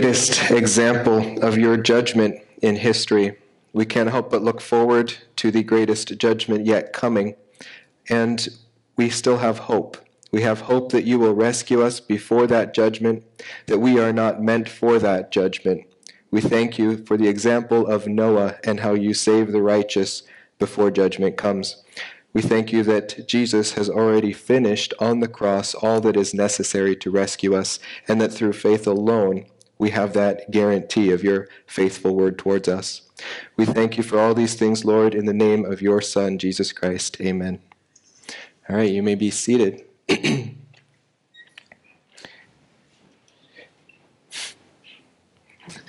[0.00, 3.34] greatest example of your judgment in history.
[3.72, 7.34] We can't help but look forward to the greatest judgment yet coming.
[8.10, 8.46] And
[8.98, 9.96] we still have hope.
[10.30, 13.24] We have hope that you will rescue us before that judgment,
[13.68, 15.86] that we are not meant for that judgment.
[16.30, 20.24] We thank you for the example of Noah and how you save the righteous
[20.58, 21.82] before judgment comes.
[22.34, 26.94] We thank you that Jesus has already finished on the cross all that is necessary
[26.96, 29.46] to rescue us, and that through faith alone
[29.78, 33.02] we have that guarantee of your faithful word towards us.
[33.56, 36.72] We thank you for all these things, Lord, in the name of your Son, Jesus
[36.72, 37.20] Christ.
[37.20, 37.60] Amen.
[38.68, 39.84] All right, you may be seated.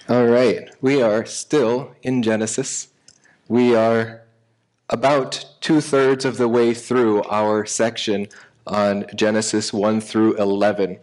[0.09, 2.89] all right, we are still in Genesis.
[3.47, 4.21] We are
[4.89, 8.27] about two thirds of the way through our section
[8.65, 10.99] on Genesis 1 through 11.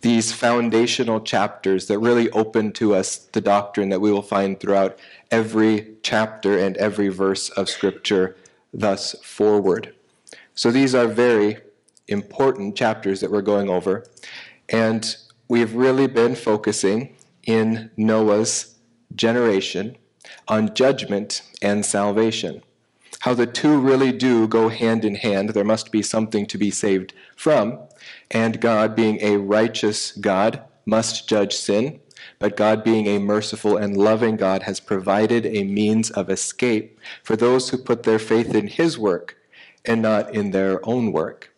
[0.00, 4.98] These foundational chapters that really open to us the doctrine that we will find throughout
[5.30, 8.36] every chapter and every verse of Scripture
[8.72, 9.94] thus forward.
[10.54, 11.58] So these are very
[12.08, 14.06] important chapters that we're going over.
[14.68, 15.16] And
[15.48, 18.74] we've really been focusing in Noah's
[19.14, 19.96] generation
[20.48, 22.62] on judgment and salvation
[23.20, 25.50] how the two really do go hand in hand.
[25.50, 27.78] There must be something to be saved from,
[28.30, 32.00] and God, being a righteous God, must judge sin.
[32.38, 37.36] But God, being a merciful and loving God, has provided a means of escape for
[37.36, 39.36] those who put their faith in His work
[39.84, 41.54] and not in their own work.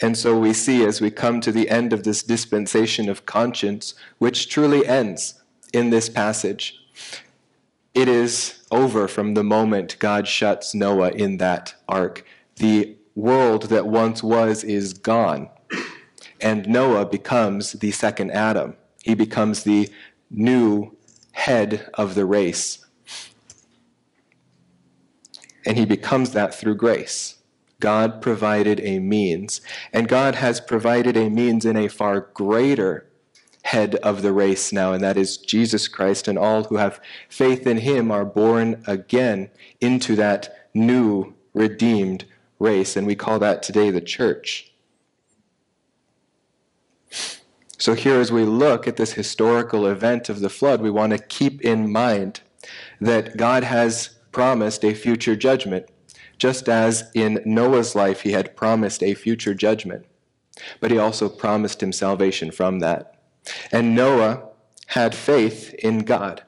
[0.00, 3.94] And so we see as we come to the end of this dispensation of conscience,
[4.18, 5.40] which truly ends
[5.72, 6.76] in this passage,
[7.94, 12.24] it is over from the moment God shuts Noah in that ark.
[12.56, 15.48] The world that once was is gone.
[16.42, 18.76] And Noah becomes the second Adam.
[19.02, 19.88] He becomes the
[20.30, 20.96] new
[21.32, 22.84] head of the race.
[25.66, 27.36] And he becomes that through grace.
[27.80, 29.60] God provided a means.
[29.92, 33.10] And God has provided a means in a far greater
[33.62, 37.66] head of the race now, and that is Jesus Christ, and all who have faith
[37.66, 39.50] in him are born again
[39.80, 42.24] into that new, redeemed
[42.58, 44.69] race, and we call that today the church.
[47.80, 51.18] So, here as we look at this historical event of the flood, we want to
[51.18, 52.42] keep in mind
[53.00, 55.86] that God has promised a future judgment,
[56.36, 60.04] just as in Noah's life he had promised a future judgment.
[60.78, 63.18] But he also promised him salvation from that.
[63.72, 64.42] And Noah
[64.88, 66.42] had faith in God,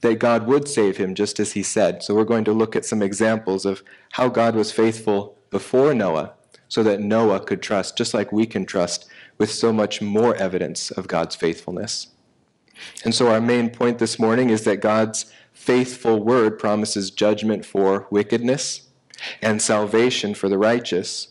[0.00, 2.02] that God would save him just as he said.
[2.02, 6.32] So we're going to look at some examples of how God was faithful before Noah
[6.66, 10.90] so that Noah could trust, just like we can trust, with so much more evidence
[10.90, 12.08] of God's faithfulness.
[13.04, 18.06] And so our main point this morning is that God's faithful word promises judgment for
[18.10, 18.88] wickedness
[19.40, 21.28] and salvation for the righteous,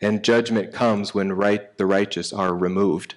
[0.00, 3.16] and judgment comes when right, the righteous are removed.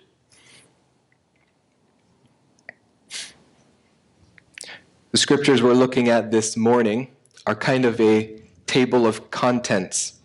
[5.12, 7.12] The scriptures we're looking at this morning
[7.46, 10.19] are kind of a table of contents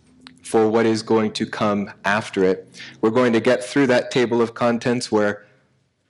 [0.55, 2.81] for what is going to come after it.
[3.01, 5.45] We're going to get through that table of contents where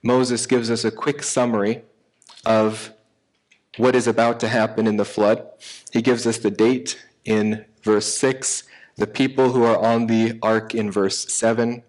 [0.03, 1.81] Moses gives us a quick summary
[2.45, 2.93] of
[3.77, 5.47] what is about to happen in the flood.
[5.91, 8.65] He gives us the date in verse 6,
[8.97, 11.81] the people who are on the ark in verse 7,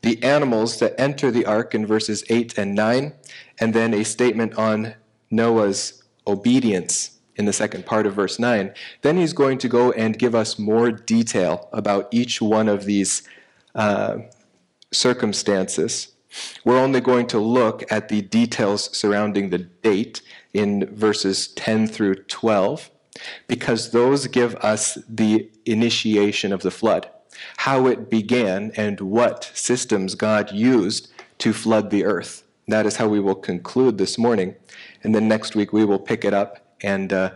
[0.00, 3.12] the animals that enter the ark in verses 8 and 9,
[3.58, 4.94] and then a statement on
[5.30, 10.18] Noah's obedience in the second part of verse 9, then he's going to go and
[10.18, 13.22] give us more detail about each one of these
[13.74, 14.18] uh,
[14.92, 16.12] circumstances.
[16.64, 20.20] We're only going to look at the details surrounding the date
[20.52, 22.90] in verses 10 through 12
[23.48, 27.08] because those give us the initiation of the flood,
[27.56, 32.44] how it began, and what systems God used to flood the earth.
[32.68, 34.54] That is how we will conclude this morning.
[35.02, 37.32] And then next week we will pick it up and uh,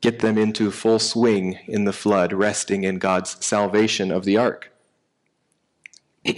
[0.00, 4.70] get them into full swing in the flood, resting in God's salvation of the ark.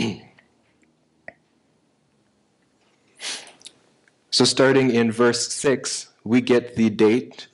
[4.31, 7.49] so, starting in verse 6, we get the date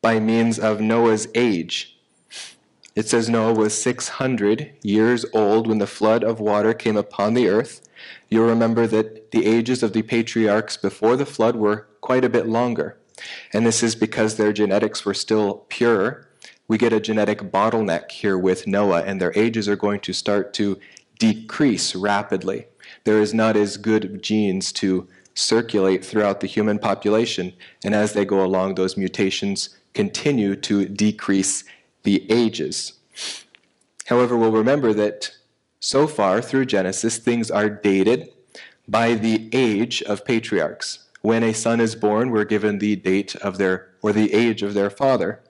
[0.00, 1.98] by means of Noah's age.
[2.94, 7.48] It says Noah was 600 years old when the flood of water came upon the
[7.48, 7.86] earth.
[8.28, 12.46] You'll remember that the ages of the patriarchs before the flood were quite a bit
[12.46, 12.96] longer.
[13.52, 16.28] And this is because their genetics were still pure.
[16.68, 20.52] We get a genetic bottleneck here with Noah, and their ages are going to start
[20.54, 20.78] to
[21.18, 22.66] decrease rapidly.
[23.04, 27.52] There is not as good genes to circulate throughout the human population.
[27.84, 31.64] And as they go along, those mutations continue to decrease
[32.02, 32.94] the ages.
[34.06, 35.32] However, we'll remember that
[35.80, 38.30] so far through Genesis, things are dated
[38.88, 41.05] by the age of patriarchs.
[41.26, 44.74] When a son is born, we're given the date of their, or the age of
[44.74, 45.40] their father,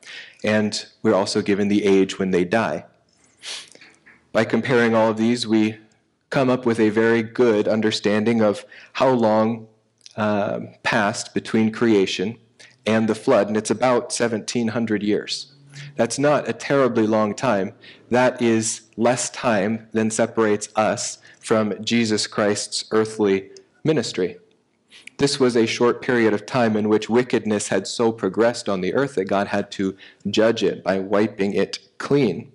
[0.43, 2.87] and we're also given the age when they die.
[4.33, 5.77] By comparing all of these, we
[6.31, 8.65] come up with a very good understanding of
[8.95, 9.69] how long
[10.17, 12.39] uh, passed between creation
[12.87, 15.53] and the flood, and it's about 1700 years.
[15.97, 17.75] That's not a terribly long time.
[18.09, 23.51] That is less time than separates us from Jesus Christ's earthly
[23.85, 24.39] ministry.
[25.19, 28.95] This was a short period of time in which wickedness had so progressed on the
[28.95, 29.97] earth that God had to
[30.29, 32.53] judge it by wiping it clean.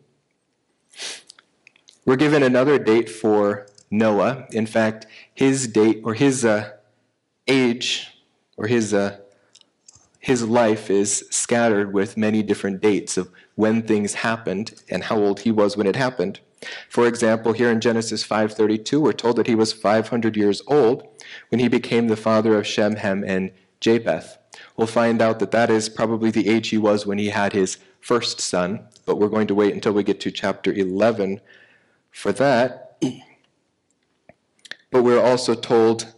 [2.05, 4.47] We're given another date for Noah.
[4.51, 6.71] In fact, his date or his uh,
[7.47, 8.07] age
[8.57, 9.17] or his uh,
[10.19, 15.39] his life is scattered with many different dates of when things happened and how old
[15.39, 16.39] he was when it happened.
[16.89, 21.07] For example, here in Genesis 5:32, we're told that he was 500 years old
[21.51, 23.51] when he became the father of Shem, Ham, and
[23.81, 24.37] Japheth.
[24.77, 27.77] We'll find out that that is probably the age he was when he had his
[27.99, 31.41] first son, but we're going to wait until we get to chapter 11
[32.09, 32.97] for that.
[34.91, 36.13] But we're also told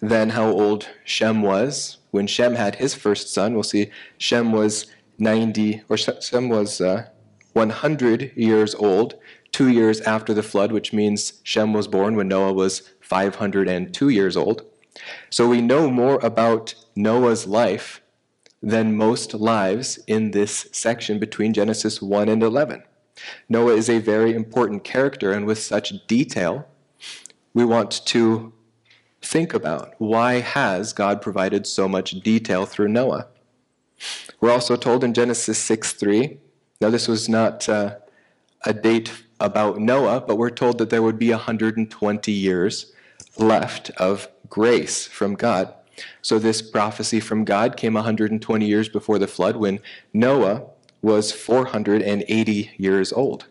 [0.00, 3.54] then how old Shem was when Shem had his first son.
[3.54, 4.86] We'll see Shem was
[5.18, 7.08] 90, or Shem was uh,
[7.54, 9.14] 100 years old,
[9.50, 14.36] two years after the flood, which means Shem was born when Noah was 502 years
[14.36, 14.64] old.
[15.30, 18.00] So we know more about Noah's life
[18.62, 22.82] than most lives in this section between Genesis 1 and 11.
[23.48, 26.66] Noah is a very important character, and with such detail,
[27.52, 28.52] we want to
[29.20, 33.28] think about why has God provided so much detail through Noah?
[34.40, 36.38] We're also told in Genesis 6 3,
[36.80, 37.96] now this was not uh,
[38.64, 42.92] a date about Noah, but we're told that there would be 120 years
[43.36, 45.72] left of grace from God.
[46.22, 49.80] So this prophecy from God came 120 years before the flood when
[50.12, 50.64] Noah
[51.02, 53.46] was 480 years old.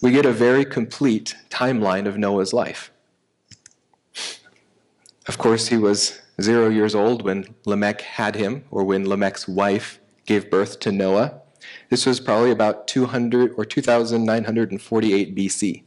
[0.00, 2.92] we get a very complete timeline of Noah's life.
[5.26, 9.98] Of course, he was zero years old when Lamech had him, or when Lamech's wife
[10.24, 11.40] gave birth to Noah.
[11.88, 15.82] This was probably about 200 or 2948 BC.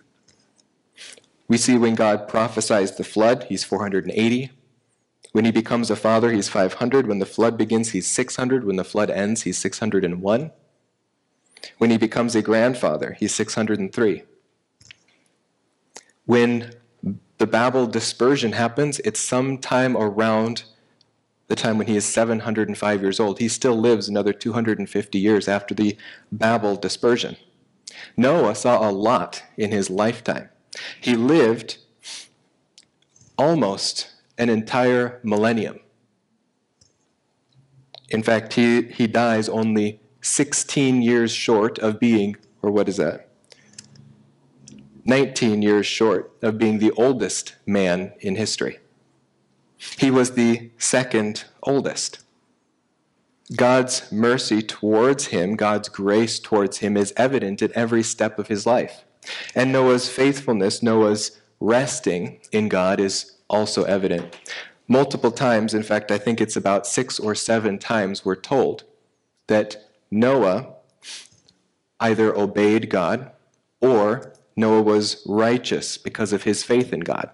[1.48, 4.52] We see when God prophesies the flood, he's 480.
[5.32, 7.08] When he becomes a father, he's 500.
[7.08, 8.64] When the flood begins, he's 600.
[8.64, 10.52] When the flood ends, he's 601.
[11.78, 14.24] When he becomes a grandfather, he's 603.
[16.26, 16.74] When
[17.38, 20.64] the Babel dispersion happens, it's sometime around
[21.52, 23.40] the time when he is 705 years old.
[23.40, 25.98] He still lives another 250 years after the
[26.32, 27.36] Babel dispersion.
[28.16, 30.48] Noah saw a lot in his lifetime.
[31.02, 31.78] He lived
[33.38, 35.82] almost an entire millennium.
[38.08, 43.28] In fact, he, he dies only 16 years short of being, or what is that?
[45.04, 48.80] 19 years short of being the oldest man in history.
[49.98, 52.20] He was the second oldest.
[53.56, 58.66] God's mercy towards him, God's grace towards him, is evident at every step of his
[58.66, 59.04] life.
[59.54, 64.38] And Noah's faithfulness, Noah's resting in God, is also evident.
[64.88, 68.84] Multiple times, in fact, I think it's about six or seven times, we're told
[69.48, 69.78] that
[70.10, 70.76] Noah
[72.00, 73.32] either obeyed God
[73.80, 77.30] or Noah was righteous because of his faith in God.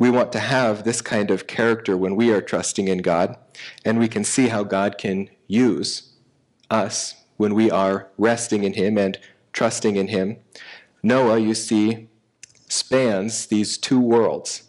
[0.00, 3.36] We want to have this kind of character when we are trusting in God,
[3.84, 6.14] and we can see how God can use
[6.70, 9.18] us when we are resting in Him and
[9.52, 10.38] trusting in Him.
[11.02, 12.08] Noah, you see,
[12.66, 14.62] spans these two worlds.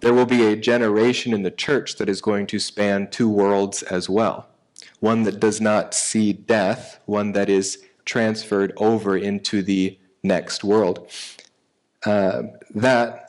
[0.00, 3.84] There will be a generation in the church that is going to span two worlds
[3.84, 4.48] as well
[4.98, 11.08] one that does not see death, one that is transferred over into the next world.
[12.04, 12.42] Uh,
[12.74, 13.25] that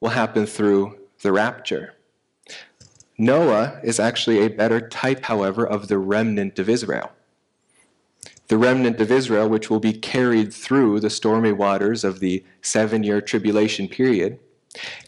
[0.00, 1.94] will happen through the rapture.
[3.18, 7.12] Noah is actually a better type, however, of the remnant of Israel.
[8.48, 13.04] The remnant of Israel, which will be carried through the stormy waters of the seven
[13.04, 14.38] year tribulation period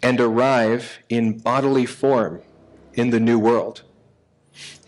[0.03, 2.43] and arrive in bodily form
[2.95, 3.83] in the new world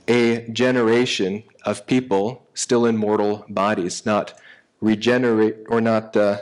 [0.09, 4.39] a generation of people still in mortal bodies, not
[4.81, 6.39] regenerate or not uh,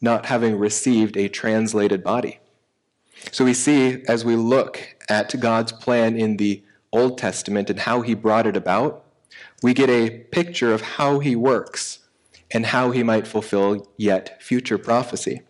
[0.00, 2.38] not having received a translated body.
[3.30, 8.02] So we see as we look at God's plan in the Old Testament and how
[8.02, 9.04] he brought it about,
[9.62, 12.00] we get a picture of how he works
[12.50, 15.42] and how he might fulfill yet future prophecy.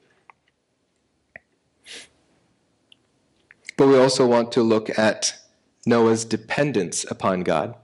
[3.76, 5.38] But we also want to look at
[5.86, 7.76] Noah's dependence upon God.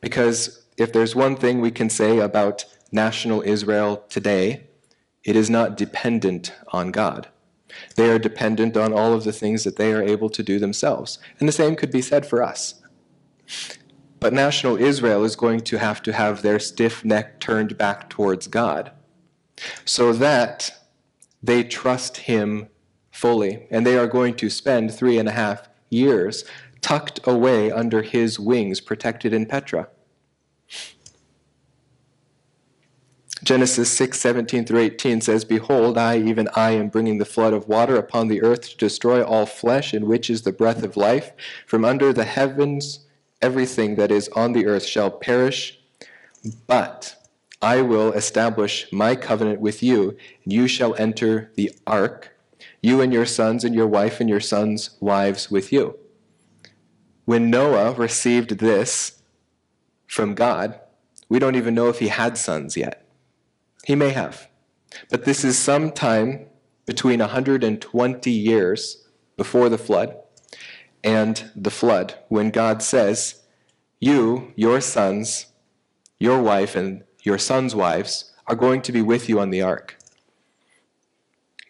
[0.00, 4.64] Because if there's one thing we can say about national Israel today,
[5.24, 7.28] it is not dependent on God.
[7.96, 11.18] They are dependent on all of the things that they are able to do themselves.
[11.38, 12.82] And the same could be said for us.
[14.20, 18.46] But national Israel is going to have to have their stiff neck turned back towards
[18.48, 18.90] God
[19.84, 20.70] so that
[21.42, 22.68] they trust Him
[23.12, 23.66] fully.
[23.70, 26.44] And they are going to spend three and a half years
[26.80, 29.88] tucked away under His wings, protected in Petra.
[33.48, 37.66] Genesis 6, 17 through 18 says, Behold, I, even I, am bringing the flood of
[37.66, 41.32] water upon the earth to destroy all flesh, in which is the breath of life.
[41.66, 43.06] From under the heavens,
[43.40, 45.80] everything that is on the earth shall perish.
[46.66, 47.16] But
[47.62, 50.14] I will establish my covenant with you,
[50.44, 52.36] and you shall enter the ark,
[52.82, 55.98] you and your sons, and your wife, and your sons' wives with you.
[57.24, 59.22] When Noah received this
[60.06, 60.78] from God,
[61.30, 63.07] we don't even know if he had sons yet.
[63.88, 64.48] He may have.
[65.08, 66.44] But this is sometime
[66.84, 70.14] between 120 years before the flood
[71.02, 73.44] and the flood when God says,
[73.98, 75.46] You, your sons,
[76.18, 79.96] your wife, and your sons' wives are going to be with you on the ark.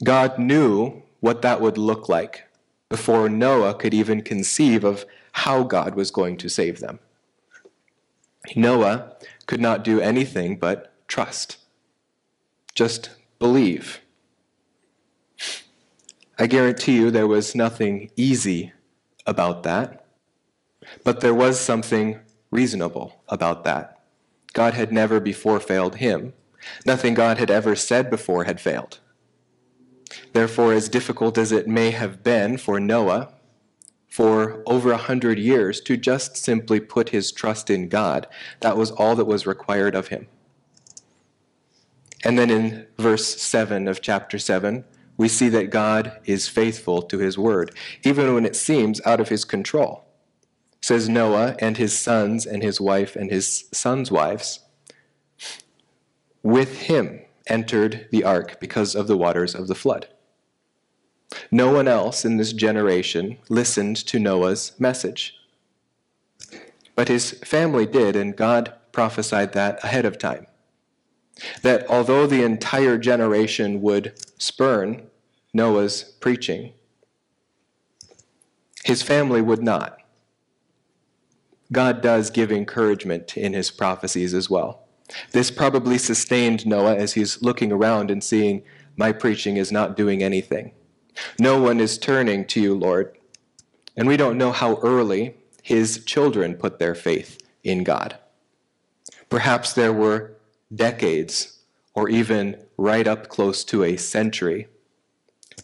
[0.02, 2.48] God knew what that would look like
[2.88, 5.04] before Noah could even conceive of
[5.44, 6.98] how God was going to save them.
[8.56, 9.14] Noah
[9.46, 11.58] could not do anything but trust.
[12.78, 14.02] Just believe.
[16.38, 18.72] I guarantee you there was nothing easy
[19.26, 20.06] about that,
[21.02, 22.20] but there was something
[22.52, 24.04] reasonable about that.
[24.52, 26.34] God had never before failed him.
[26.86, 29.00] Nothing God had ever said before had failed.
[30.32, 33.34] Therefore, as difficult as it may have been for Noah
[34.08, 38.28] for over a hundred years to just simply put his trust in God,
[38.60, 40.28] that was all that was required of him.
[42.24, 44.84] And then in verse 7 of chapter 7,
[45.16, 49.28] we see that God is faithful to his word, even when it seems out of
[49.28, 50.04] his control.
[50.78, 54.60] It says Noah and his sons and his wife and his sons' wives
[56.42, 60.08] with him entered the ark because of the waters of the flood.
[61.50, 65.34] No one else in this generation listened to Noah's message.
[66.94, 70.46] But his family did, and God prophesied that ahead of time
[71.62, 75.02] that although the entire generation would spurn
[75.52, 76.72] Noah's preaching,
[78.84, 79.98] his family would not.
[81.70, 84.88] God does give encouragement in his prophecies as well.
[85.32, 88.62] This probably sustained Noah as he's looking around and seeing,
[88.96, 90.72] My preaching is not doing anything.
[91.38, 93.16] No one is turning to you, Lord.
[93.96, 98.16] And we don't know how early his children put their faith in God.
[99.28, 100.37] Perhaps there were
[100.74, 101.58] decades,
[101.94, 104.68] or even right up close to a century,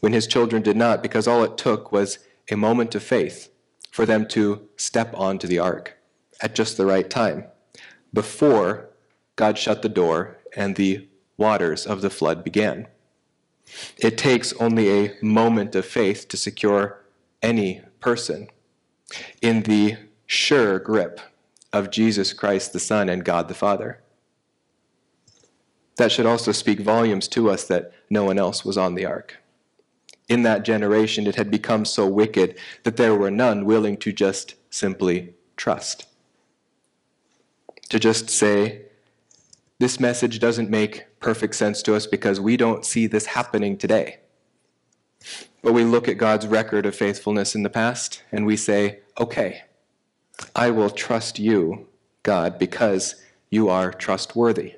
[0.00, 2.18] when his children did not, because all it took was
[2.50, 3.50] a moment of faith
[3.90, 5.96] for them to step onto the ark
[6.40, 7.44] at just the right time,
[8.12, 8.90] before
[9.36, 12.86] God shut the door and the waters of the flood began.
[13.98, 17.00] It takes only a moment of faith to secure
[17.42, 18.48] any person
[19.40, 19.96] in the
[20.26, 21.20] sure grip
[21.72, 24.00] of Jesus Christ the Son and God the Father.
[25.96, 29.36] That should also speak volumes to us that no one else was on the ark.
[30.28, 34.54] In that generation, it had become so wicked that there were none willing to just
[34.70, 36.06] simply trust.
[37.90, 38.82] To just say,
[39.78, 44.18] this message doesn't make perfect sense to us because we don't see this happening today.
[45.62, 49.62] But we look at God's record of faithfulness in the past and we say, okay,
[50.54, 51.88] I will trust you,
[52.22, 53.16] God, because
[53.50, 54.74] you are trustworthy.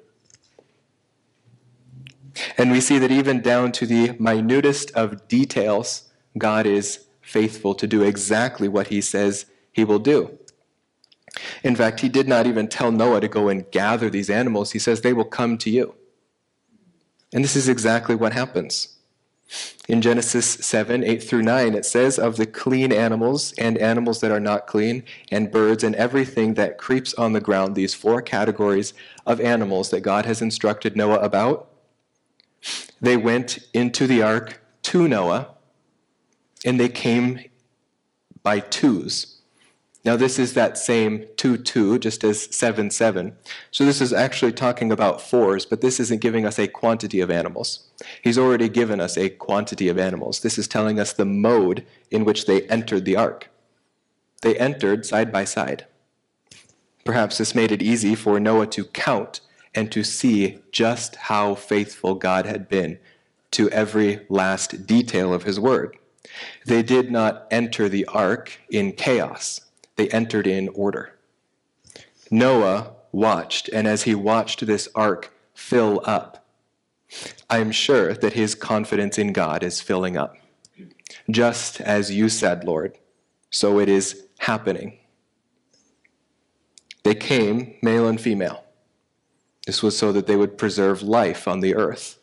[2.57, 7.87] And we see that even down to the minutest of details, God is faithful to
[7.87, 10.39] do exactly what he says he will do.
[11.63, 14.73] In fact, he did not even tell Noah to go and gather these animals.
[14.73, 15.95] He says they will come to you.
[17.33, 18.97] And this is exactly what happens.
[19.89, 24.33] In Genesis 7 8 through 9, it says, Of the clean animals and animals that
[24.33, 28.93] are not clean, and birds and everything that creeps on the ground, these four categories
[29.25, 31.69] of animals that God has instructed Noah about,
[33.01, 35.55] They went into the ark to Noah,
[36.65, 37.41] and they came
[38.43, 39.37] by twos.
[40.05, 43.37] Now, this is that same 2 2, just as 7 7.
[43.73, 47.29] So, this is actually talking about fours, but this isn't giving us a quantity of
[47.29, 47.89] animals.
[48.23, 50.41] He's already given us a quantity of animals.
[50.41, 53.51] This is telling us the mode in which they entered the ark.
[54.43, 55.87] They entered side by side.
[57.05, 59.41] Perhaps this made it easy for Noah to count
[59.77, 62.99] and to see just how faithful God had been
[63.53, 65.97] to every last detail of his word.
[66.65, 69.61] They did not enter the ark in chaos
[69.97, 71.19] they entered in order.
[72.31, 76.45] Noah watched, and as he watched this ark fill up,
[77.49, 80.37] I am sure that his confidence in God is filling up.
[81.31, 82.99] Just as you said, Lord,
[83.51, 84.99] so it is happening.
[87.05, 88.66] They came, male and female.
[89.67, 92.19] This was so that they would preserve life on the earth.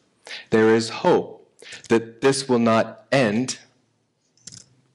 [0.50, 1.48] There is hope
[1.90, 3.60] that this will not end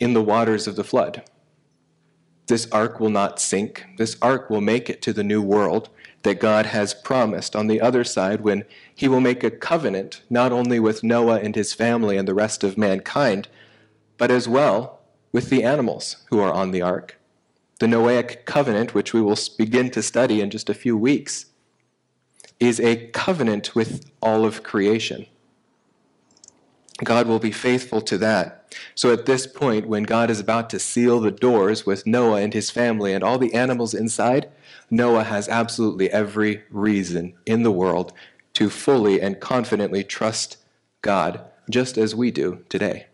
[0.00, 1.22] in the waters of the flood.
[2.46, 3.84] This ark will not sink.
[3.98, 5.90] This ark will make it to the new world
[6.22, 8.64] that God has promised on the other side when
[8.94, 12.64] he will make a covenant not only with Noah and his family and the rest
[12.64, 13.48] of mankind,
[14.16, 15.00] but as well
[15.30, 17.20] with the animals who are on the ark.
[17.78, 21.46] The Noahic covenant, which we will begin to study in just a few weeks,
[22.60, 25.26] is a covenant with all of creation.
[27.04, 28.74] God will be faithful to that.
[28.94, 32.52] So at this point, when God is about to seal the doors with Noah and
[32.52, 34.48] his family and all the animals inside,
[34.90, 38.12] Noah has absolutely every reason in the world
[38.54, 40.56] to fully and confidently trust
[41.00, 43.06] God, just as we do today.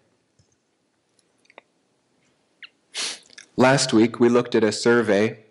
[3.57, 5.45] Last week, we looked at a survey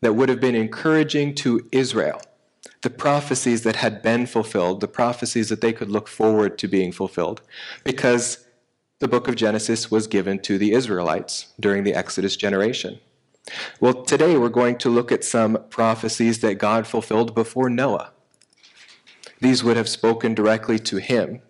[0.00, 2.20] that would have been encouraging to Israel
[2.82, 6.92] the prophecies that had been fulfilled, the prophecies that they could look forward to being
[6.92, 7.42] fulfilled,
[7.84, 8.46] because
[8.98, 12.98] the book of Genesis was given to the Israelites during the Exodus generation.
[13.80, 18.12] Well, today we're going to look at some prophecies that God fulfilled before Noah.
[19.40, 21.42] These would have spoken directly to him.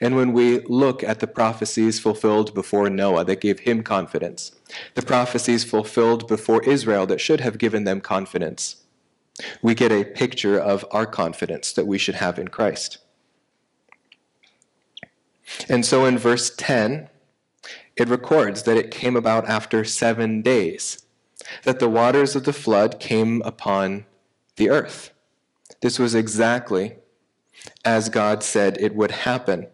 [0.00, 4.52] And when we look at the prophecies fulfilled before Noah that gave him confidence,
[4.94, 8.79] the prophecies fulfilled before Israel that should have given them confidence,
[9.62, 12.98] we get a picture of our confidence that we should have in Christ.
[15.68, 17.08] And so in verse 10,
[17.96, 21.04] it records that it came about after seven days
[21.64, 24.04] that the waters of the flood came upon
[24.56, 25.10] the earth.
[25.80, 26.96] This was exactly
[27.84, 29.66] as God said it would happen.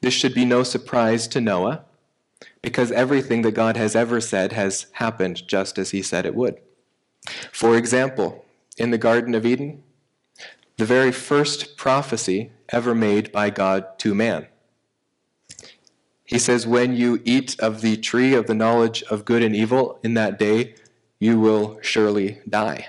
[0.00, 1.84] This should be no surprise to Noah
[2.62, 6.56] because everything that God has ever said has happened just as he said it would.
[7.52, 8.45] For example,
[8.76, 9.82] in the Garden of Eden?
[10.76, 14.46] The very first prophecy ever made by God to man.
[16.24, 19.98] He says, When you eat of the tree of the knowledge of good and evil
[20.02, 20.74] in that day,
[21.18, 22.88] you will surely die.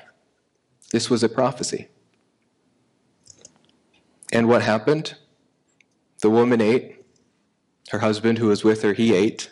[0.92, 1.88] This was a prophecy.
[4.34, 5.16] And what happened?
[6.22, 7.06] The woman ate,
[7.92, 9.52] her husband who was with her, he ate,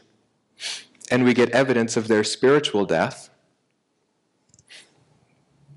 [1.12, 3.30] and we get evidence of their spiritual death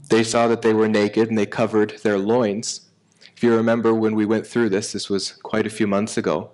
[0.09, 2.88] they saw that they were naked and they covered their loins.
[3.37, 6.51] If you remember when we went through this, this was quite a few months ago.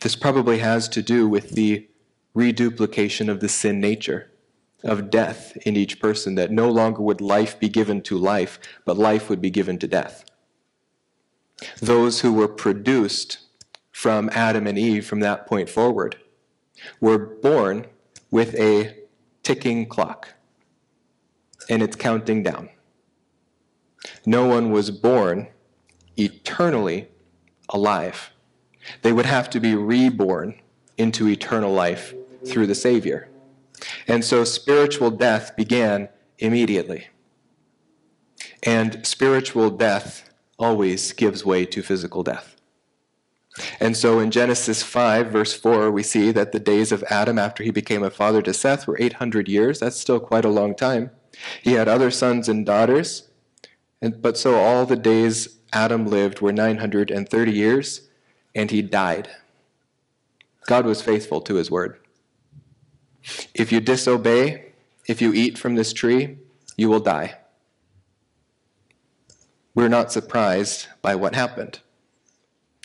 [0.00, 1.88] This probably has to do with the
[2.34, 4.30] reduplication of the sin nature,
[4.82, 8.98] of death in each person, that no longer would life be given to life, but
[8.98, 10.24] life would be given to death.
[11.80, 13.38] Those who were produced
[13.92, 16.16] from Adam and Eve from that point forward
[17.00, 17.86] were born
[18.30, 18.96] with a
[19.42, 20.33] ticking clock
[21.68, 22.70] and it's counting down.
[24.26, 25.48] No one was born
[26.16, 27.08] eternally
[27.68, 28.30] alive.
[29.02, 30.60] They would have to be reborn
[30.98, 32.14] into eternal life
[32.46, 33.28] through the Savior.
[34.06, 37.08] And so spiritual death began immediately.
[38.62, 42.56] And spiritual death always gives way to physical death.
[43.78, 47.62] And so in Genesis 5, verse 4, we see that the days of Adam after
[47.62, 49.78] he became a father to Seth were 800 years.
[49.78, 51.10] That's still quite a long time.
[51.62, 53.28] He had other sons and daughters,
[54.00, 58.08] and, but so all the days Adam lived were 930 years,
[58.54, 59.28] and he died.
[60.66, 61.98] God was faithful to his word.
[63.54, 64.72] If you disobey,
[65.06, 66.38] if you eat from this tree,
[66.76, 67.38] you will die.
[69.74, 71.80] We're not surprised by what happened.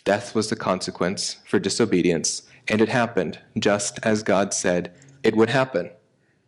[0.04, 4.92] Death was the consequence for disobedience, and it happened just as God said
[5.22, 5.90] it would happen.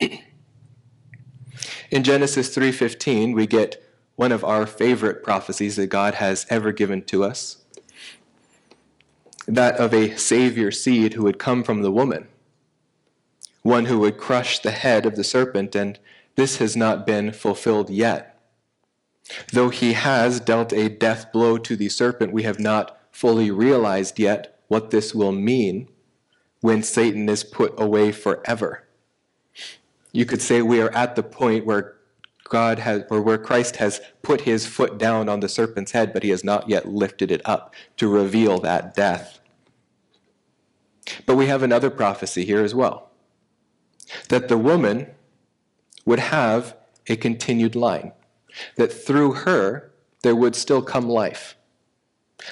[1.92, 3.84] In Genesis 3:15, we get
[4.16, 7.58] one of our favorite prophecies that God has ever given to us.
[9.48, 12.28] that of a Savior seed who would come from the woman,
[13.62, 15.98] one who would crush the head of the serpent, and
[16.36, 18.40] this has not been fulfilled yet.
[19.52, 24.20] Though he has dealt a death blow to the serpent, we have not fully realized
[24.20, 25.88] yet what this will mean
[26.60, 28.81] when Satan is put away forever.
[30.12, 31.96] You could say we are at the point where
[32.48, 36.22] God has, or where Christ has put his foot down on the serpent's head, but
[36.22, 39.40] he has not yet lifted it up to reveal that death.
[41.24, 43.08] But we have another prophecy here as well
[44.28, 45.06] that the woman
[46.04, 48.12] would have a continued line,
[48.76, 49.90] that through her
[50.22, 51.56] there would still come life.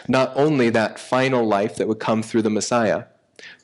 [0.09, 3.05] Not only that final life that would come through the Messiah,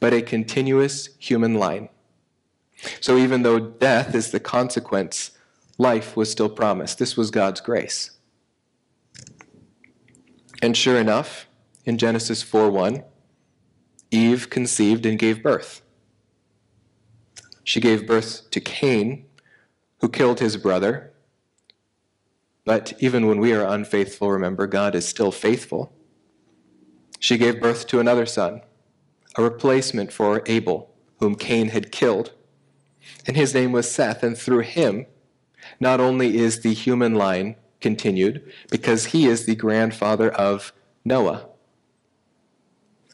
[0.00, 1.88] but a continuous human line.
[3.00, 5.32] So even though death is the consequence,
[5.78, 6.98] life was still promised.
[6.98, 8.12] This was God's grace.
[10.62, 11.46] And sure enough,
[11.84, 13.04] in Genesis 4:1,
[14.10, 15.82] Eve conceived and gave birth.
[17.64, 19.26] She gave birth to Cain,
[20.00, 21.12] who killed his brother.
[22.64, 25.92] But even when we are unfaithful, remember, God is still faithful.
[27.18, 28.62] She gave birth to another son,
[29.36, 32.32] a replacement for Abel, whom Cain had killed.
[33.26, 35.06] And his name was Seth, and through him,
[35.80, 40.72] not only is the human line continued, because he is the grandfather of
[41.04, 41.46] Noah.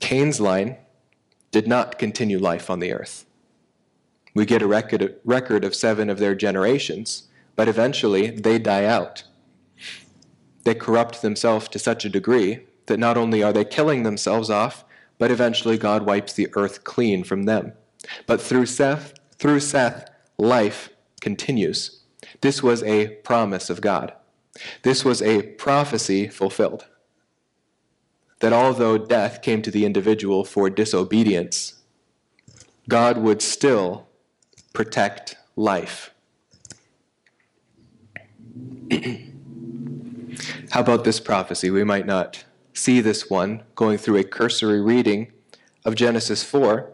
[0.01, 0.77] Cain's line
[1.51, 3.27] did not continue life on the earth.
[4.35, 9.25] We get a record, record of seven of their generations, but eventually they die out.
[10.65, 14.85] They corrupt themselves to such a degree that not only are they killing themselves off,
[15.19, 17.75] but eventually God wipes the earth clean from them.
[18.27, 22.03] But through Seth, through Seth, life continues.
[22.43, 24.13] This was a promise of God.
[24.85, 26.87] This was a prophecy fulfilled.
[28.39, 31.83] That although death came to the individual for disobedience,
[32.89, 34.07] God would still
[34.73, 36.15] protect life.
[40.71, 41.69] How about this prophecy?
[41.69, 45.33] We might not see this one going through a cursory reading
[45.85, 46.92] of Genesis 4,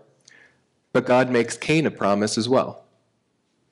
[0.99, 2.83] but God makes Cain a promise as well.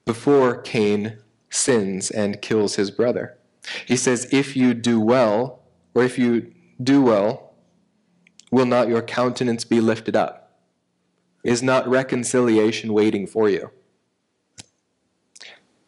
[0.05, 1.19] Before Cain
[1.51, 3.37] sins and kills his brother,
[3.85, 7.53] he says, If you do well, or if you do well,
[8.53, 10.57] will not your countenance be lifted up?
[11.43, 13.73] Is not reconciliation waiting for you?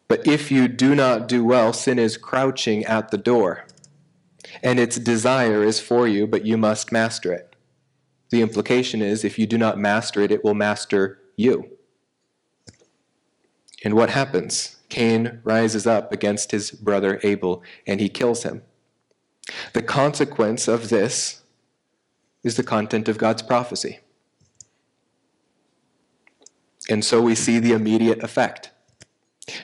[0.08, 3.64] But if you do not do well, sin is crouching at the door
[4.60, 7.54] and its desire is for you, but you must master it.
[8.30, 11.70] The implication is if you do not master it, it will master you.
[13.84, 14.76] And what happens?
[14.88, 18.62] Cain rises up against his brother Abel and he kills him.
[19.72, 21.42] The consequence of this
[22.42, 24.00] is the content of God's prophecy.
[26.90, 28.70] And so we see the immediate effect.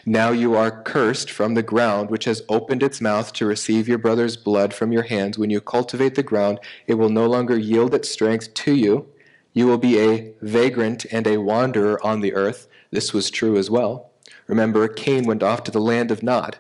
[0.07, 3.99] Now you are cursed from the ground, which has opened its mouth to receive your
[3.99, 5.39] brother's blood from your hands.
[5.39, 9.07] When you cultivate the ground, it will no longer yield its strength to you.
[9.55, 12.69] You will be a vagrant and a wanderer on the earth.
[12.91, 14.11] This was true as well.
[14.47, 16.59] Remember, Cain went off to the land of Nod.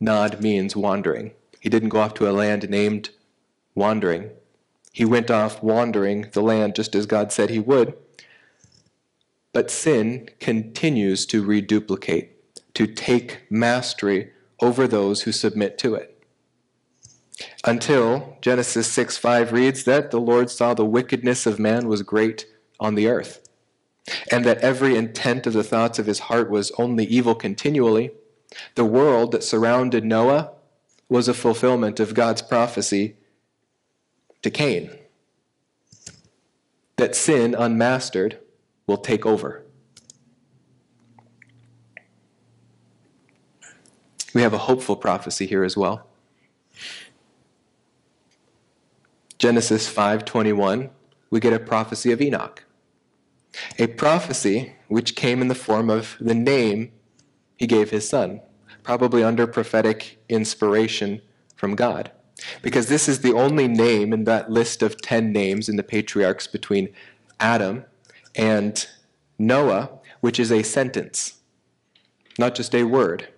[0.00, 1.32] Nod means wandering.
[1.60, 3.10] He didn't go off to a land named
[3.74, 4.30] wandering.
[4.90, 7.94] He went off wandering the land just as God said he would.
[9.52, 12.30] But sin continues to reduplicate
[12.74, 16.13] to take mastery over those who submit to it.
[17.64, 22.46] Until Genesis 6 5 reads that the Lord saw the wickedness of man was great
[22.78, 23.40] on the earth,
[24.30, 28.12] and that every intent of the thoughts of his heart was only evil continually.
[28.76, 30.52] The world that surrounded Noah
[31.08, 33.16] was a fulfillment of God's prophecy
[34.42, 34.90] to Cain
[36.96, 38.38] that sin unmastered
[38.86, 39.62] will take over.
[44.32, 46.06] We have a hopeful prophecy here as well.
[49.44, 50.88] Genesis 5:21,
[51.28, 52.64] we get a prophecy of Enoch.
[53.78, 56.92] A prophecy which came in the form of the name
[57.54, 58.40] he gave his son,
[58.82, 61.20] probably under prophetic inspiration
[61.56, 62.10] from God.
[62.62, 66.46] Because this is the only name in that list of 10 names in the patriarchs
[66.46, 66.88] between
[67.38, 67.84] Adam
[68.34, 68.88] and
[69.38, 69.90] Noah,
[70.22, 71.42] which is a sentence,
[72.38, 73.28] not just a word.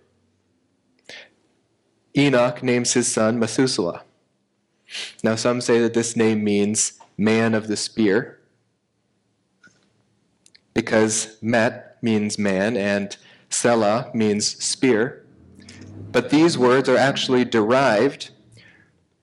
[2.16, 4.04] Enoch names his son Methuselah.
[5.22, 8.38] Now, some say that this name means man of the spear,
[10.74, 13.16] because Met means man and
[13.48, 15.24] Selah means spear.
[16.12, 18.30] But these words are actually derived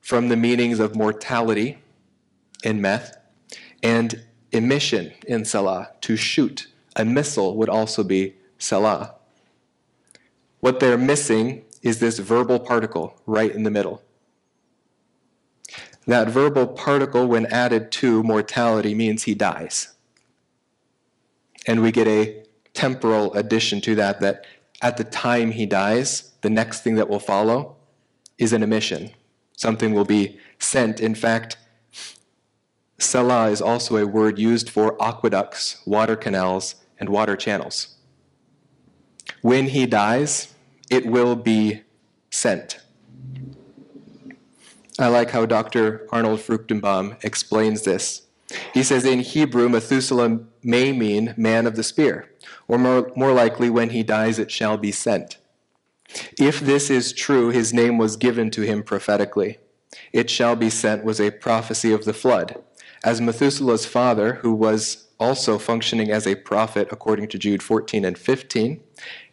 [0.00, 1.78] from the meanings of mortality
[2.62, 3.16] in Meth
[3.82, 6.68] and emission in Selah, to shoot.
[6.96, 9.14] A missile would also be Selah.
[10.60, 14.02] What they're missing is this verbal particle right in the middle.
[16.06, 19.94] That verbal particle, when added to mortality, means he dies.
[21.66, 24.44] And we get a temporal addition to that, that
[24.82, 27.76] at the time he dies, the next thing that will follow
[28.36, 29.10] is an emission.
[29.56, 31.00] Something will be sent.
[31.00, 31.56] In fact,
[32.98, 37.96] Selah is also a word used for aqueducts, water canals, and water channels.
[39.40, 40.54] When he dies,
[40.90, 41.82] it will be
[42.30, 42.80] sent.
[44.98, 46.06] I like how Dr.
[46.12, 48.22] Arnold Fruchtenbaum explains this.
[48.72, 52.30] He says in Hebrew, Methuselah may mean man of the spear,
[52.68, 55.38] or more, more likely, when he dies, it shall be sent.
[56.38, 59.58] If this is true, his name was given to him prophetically.
[60.12, 62.62] It shall be sent was a prophecy of the flood.
[63.02, 68.18] As Methuselah's father, who was also functioning as a prophet according to Jude 14 and
[68.18, 68.80] 15,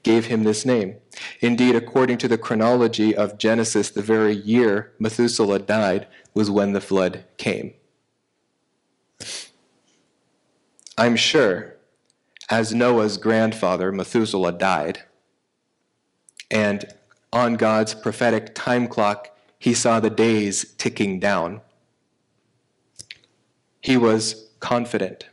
[0.03, 0.95] gave him this name.
[1.39, 6.81] Indeed, according to the chronology of Genesis, the very year Methuselah died was when the
[6.81, 7.73] flood came.
[10.97, 11.75] I'm sure,
[12.49, 15.03] as Noah's grandfather, Methuselah, died,
[16.49, 16.85] and
[17.33, 21.61] on God's prophetic time clock, he saw the days ticking down.
[23.79, 25.27] He was confident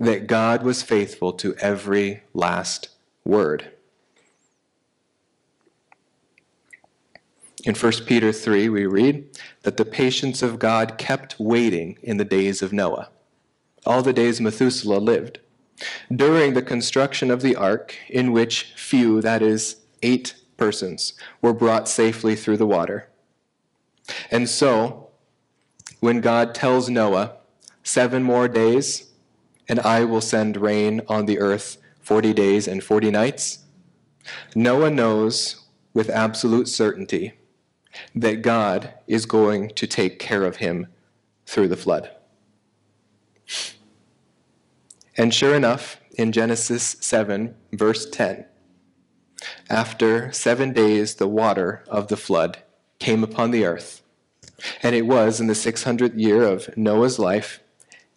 [0.00, 2.88] that God was faithful to every last
[3.24, 3.73] word.
[7.64, 9.26] In 1 Peter 3, we read
[9.62, 13.08] that the patience of God kept waiting in the days of Noah,
[13.86, 15.38] all the days Methuselah lived,
[16.14, 21.88] during the construction of the ark, in which few, that is, eight persons, were brought
[21.88, 23.08] safely through the water.
[24.30, 25.08] And so,
[26.00, 27.36] when God tells Noah,
[27.82, 29.10] seven more days,
[29.70, 33.60] and I will send rain on the earth 40 days and 40 nights,
[34.54, 37.32] Noah knows with absolute certainty
[38.14, 40.86] that God is going to take care of him
[41.46, 42.10] through the flood.
[45.16, 48.46] And sure enough, in Genesis 7, verse 10,
[49.68, 52.58] after seven days the water of the flood
[52.98, 54.02] came upon the earth.
[54.82, 57.60] And it was in the 600th year of Noah's life,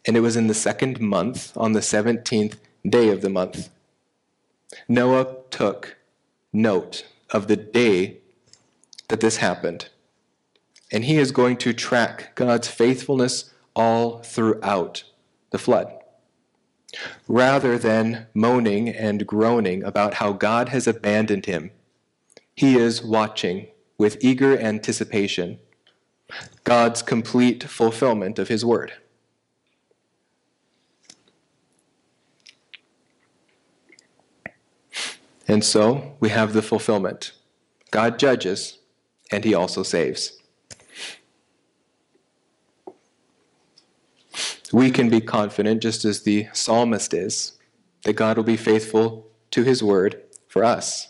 [0.06, 3.70] and it was in the second month, on the 17th day of the month.
[4.88, 5.98] Noah took
[6.54, 8.20] note of the day
[9.08, 9.90] that this happened.
[10.92, 15.04] And he is going to track God's faithfulness all throughout
[15.52, 15.94] the flood.
[17.28, 21.72] Rather than moaning and groaning about how God has abandoned him,
[22.56, 23.68] he is watching
[23.98, 25.60] with eager anticipation
[26.64, 28.94] God's complete fulfillment of his word.
[35.48, 37.32] And so we have the fulfillment.
[37.92, 38.77] God judges,
[39.32, 40.34] and he also saves.
[44.74, 47.54] We can be confident, just as the psalmist is,
[48.04, 51.10] that God will be faithful to his word for us.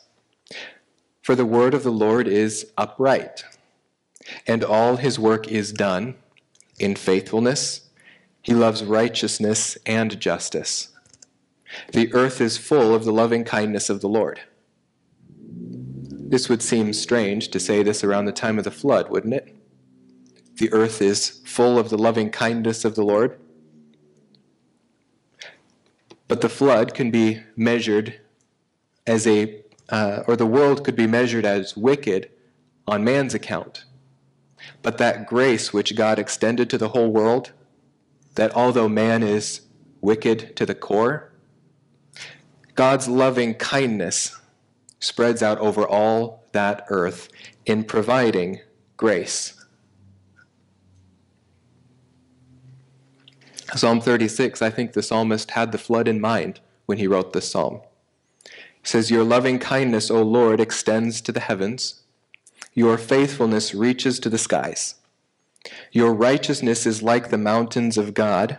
[1.22, 3.44] For the word of the Lord is upright,
[4.46, 6.16] and all his work is done
[6.80, 7.90] in faithfulness.
[8.42, 10.90] He loves righteousness and justice.
[11.92, 14.42] The earth is full of the loving kindness of the Lord.
[16.30, 19.56] This would seem strange to say this around the time of the flood, wouldn't it?
[20.58, 23.40] The earth is full of the loving kindness of the Lord.
[26.28, 28.20] But the flood can be measured
[29.06, 32.30] as a, uh, or the world could be measured as wicked
[32.86, 33.86] on man's account.
[34.82, 37.54] But that grace which God extended to the whole world,
[38.36, 39.62] that although man is
[40.02, 41.32] wicked to the core,
[42.76, 44.37] God's loving kindness
[45.00, 47.30] spreads out over all that earth
[47.66, 48.60] in providing
[48.96, 49.54] grace.
[53.76, 57.52] Psalm 36, I think the psalmist had the flood in mind when he wrote this
[57.52, 57.82] psalm.
[58.46, 62.04] He says, Your loving kindness, O Lord, extends to the heavens,
[62.74, 64.96] your faithfulness reaches to the skies.
[65.92, 68.58] Your righteousness is like the mountains of God,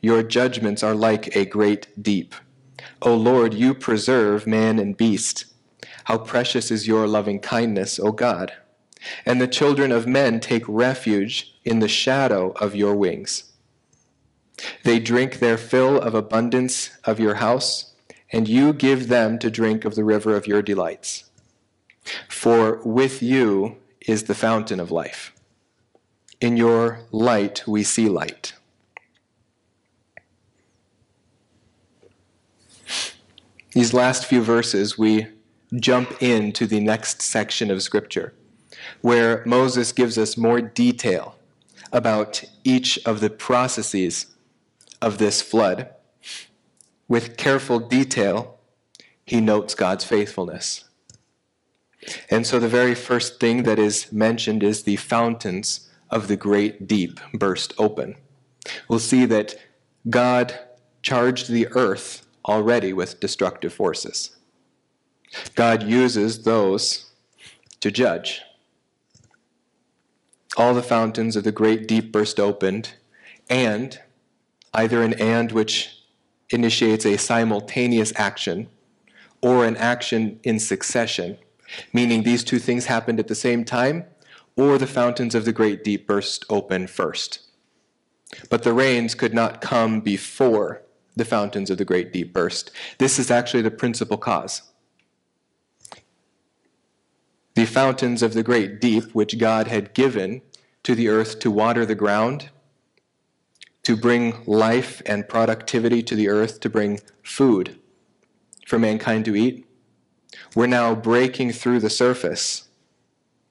[0.00, 2.34] your judgments are like a great deep.
[3.02, 5.46] O Lord, you preserve man and beast.
[6.08, 8.54] How precious is your loving kindness, O God!
[9.26, 13.52] And the children of men take refuge in the shadow of your wings.
[14.84, 17.92] They drink their fill of abundance of your house,
[18.32, 21.24] and you give them to drink of the river of your delights.
[22.26, 25.34] For with you is the fountain of life.
[26.40, 28.54] In your light we see light.
[33.72, 35.26] These last few verses, we
[35.74, 38.34] jump into the next section of Scripture,
[39.00, 41.36] where Moses gives us more detail
[41.92, 44.26] about each of the processes
[45.00, 45.90] of this flood.
[47.06, 48.58] With careful detail,
[49.24, 50.84] he notes God's faithfulness.
[52.30, 56.86] And so the very first thing that is mentioned is the fountains of the great
[56.86, 58.16] deep burst open.
[58.88, 59.56] We'll see that
[60.08, 60.58] God
[61.02, 64.37] charged the earth already with destructive forces.
[65.54, 67.10] God uses those
[67.80, 68.42] to judge.
[70.56, 72.94] All the fountains of the great deep burst opened,
[73.48, 74.00] and
[74.74, 76.02] either an and which
[76.50, 78.68] initiates a simultaneous action
[79.40, 81.38] or an action in succession,
[81.92, 84.04] meaning these two things happened at the same time,
[84.56, 87.40] or the fountains of the great deep burst open first.
[88.50, 90.82] But the rains could not come before
[91.14, 92.70] the fountains of the great deep burst.
[92.98, 94.62] This is actually the principal cause.
[97.58, 100.42] The fountains of the great deep, which God had given
[100.84, 102.50] to the earth to water the ground,
[103.82, 107.76] to bring life and productivity to the earth, to bring food
[108.64, 109.66] for mankind to eat,
[110.54, 112.68] we're now breaking through the surface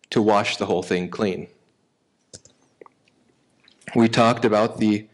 [0.10, 1.48] to wash the whole thing clean.
[3.94, 5.10] We talked about the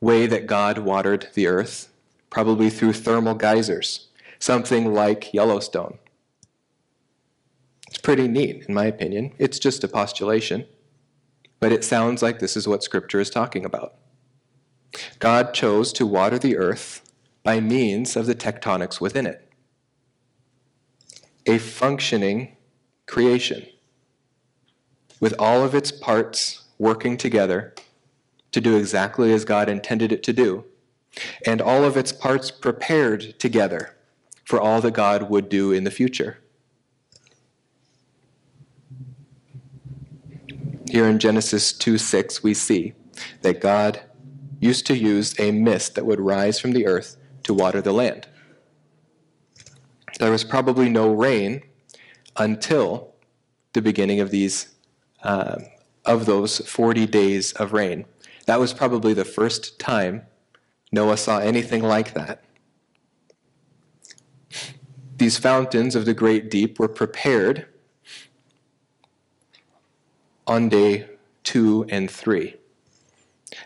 [0.00, 1.88] way that God watered the earth,
[2.30, 4.08] probably through thermal geysers,
[4.40, 5.98] something like Yellowstone.
[7.88, 9.32] It's pretty neat, in my opinion.
[9.38, 10.66] It's just a postulation,
[11.58, 13.94] but it sounds like this is what Scripture is talking about.
[15.18, 17.02] God chose to water the earth
[17.42, 19.50] by means of the tectonics within it.
[21.46, 22.56] A functioning
[23.06, 23.66] creation
[25.18, 27.74] with all of its parts working together
[28.52, 30.64] to do exactly as God intended it to do,
[31.46, 33.96] and all of its parts prepared together
[34.44, 36.38] for all that God would do in the future.
[40.98, 42.92] Here in Genesis 2 6, we see
[43.42, 44.00] that God
[44.58, 48.26] used to use a mist that would rise from the earth to water the land.
[50.18, 51.62] There was probably no rain
[52.36, 53.14] until
[53.74, 54.74] the beginning of these
[55.22, 55.60] uh,
[56.04, 58.04] of those 40 days of rain.
[58.46, 60.26] That was probably the first time
[60.90, 62.42] Noah saw anything like that.
[65.16, 67.68] These fountains of the great deep were prepared
[70.48, 71.08] on day
[71.44, 72.56] two and three.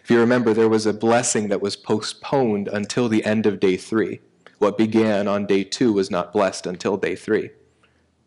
[0.02, 3.76] If you remember, there was a blessing that was postponed until the end of day
[3.76, 4.20] three.
[4.58, 7.50] What began on day two was not blessed until day three.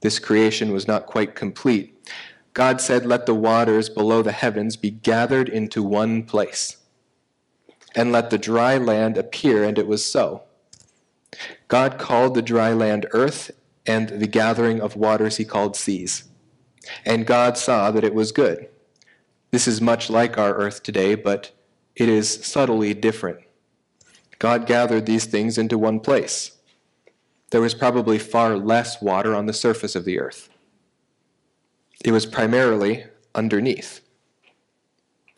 [0.02, 1.96] This creation was not quite complete
[2.56, 6.78] God said, Let the waters below the heavens be gathered into one place,
[7.94, 10.44] and let the dry land appear, and it was so.
[11.68, 13.52] God called the dry land earth,
[13.86, 16.24] and the gathering of waters he called seas.
[17.06, 18.68] And God saw that it was good.
[19.52, 21.52] This is much like our earth today, but
[21.96, 23.40] it is subtly different.
[24.40, 26.52] God gathered these things into one place.
[27.52, 30.50] There was probably far less water on the surface of the earth.
[32.04, 34.02] It was primarily underneath.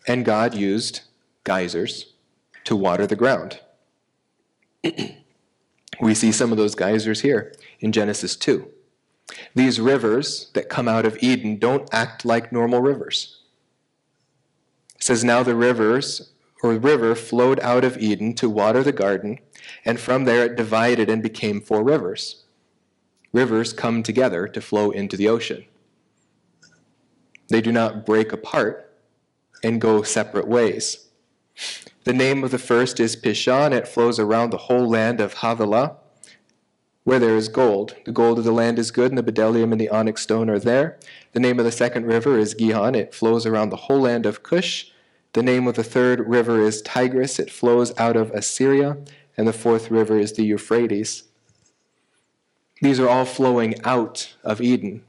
[0.08, 1.02] And God used
[1.44, 2.14] geysers
[2.64, 3.60] to water the ground.
[6.02, 8.68] we see some of those geysers here in Genesis 2.
[9.56, 13.42] These rivers that come out of Eden don't act like normal rivers.
[14.96, 16.32] It says, Now the rivers,
[16.64, 19.40] or river, flowed out of Eden to water the garden,
[19.86, 22.44] and from there it divided and became four rivers.
[23.34, 25.66] Rivers come together to flow into the ocean.
[27.50, 28.98] They do not break apart
[29.64, 31.08] and go separate ways.
[32.04, 33.74] The name of the first is Pishon.
[33.74, 35.98] It flows around the whole land of Havilah,
[37.08, 37.96] where there is gold.
[38.04, 40.60] The gold of the land is good, and the bdellium and the onyx stone are
[40.60, 41.00] there.
[41.32, 42.96] The name of the second river is Gihon.
[42.96, 44.92] It flows around the whole land of Cush.
[45.32, 47.40] The name of the third river is Tigris.
[47.40, 48.98] It flows out of Assyria.
[49.38, 51.24] And the fourth river is the Euphrates.
[52.82, 55.02] These are all flowing out of Eden.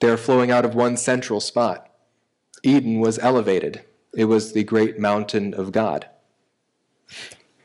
[0.00, 1.90] They are flowing out of one central spot.
[2.62, 3.80] Eden was elevated,
[4.12, 6.06] it was the great mountain of God.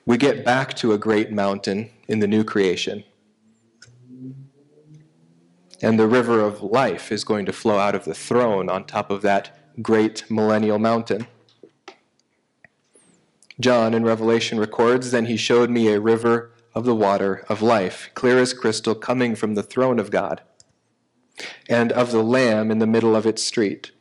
[0.05, 3.03] We get back to a great mountain in the new creation.
[5.84, 9.11] And the river of life is going to flow out of the throne on top
[9.11, 11.27] of that great millennial mountain.
[13.59, 18.09] John in Revelation records Then he showed me a river of the water of life,
[18.13, 20.41] clear as crystal, coming from the throne of God
[21.67, 23.91] and of the Lamb in the middle of its street.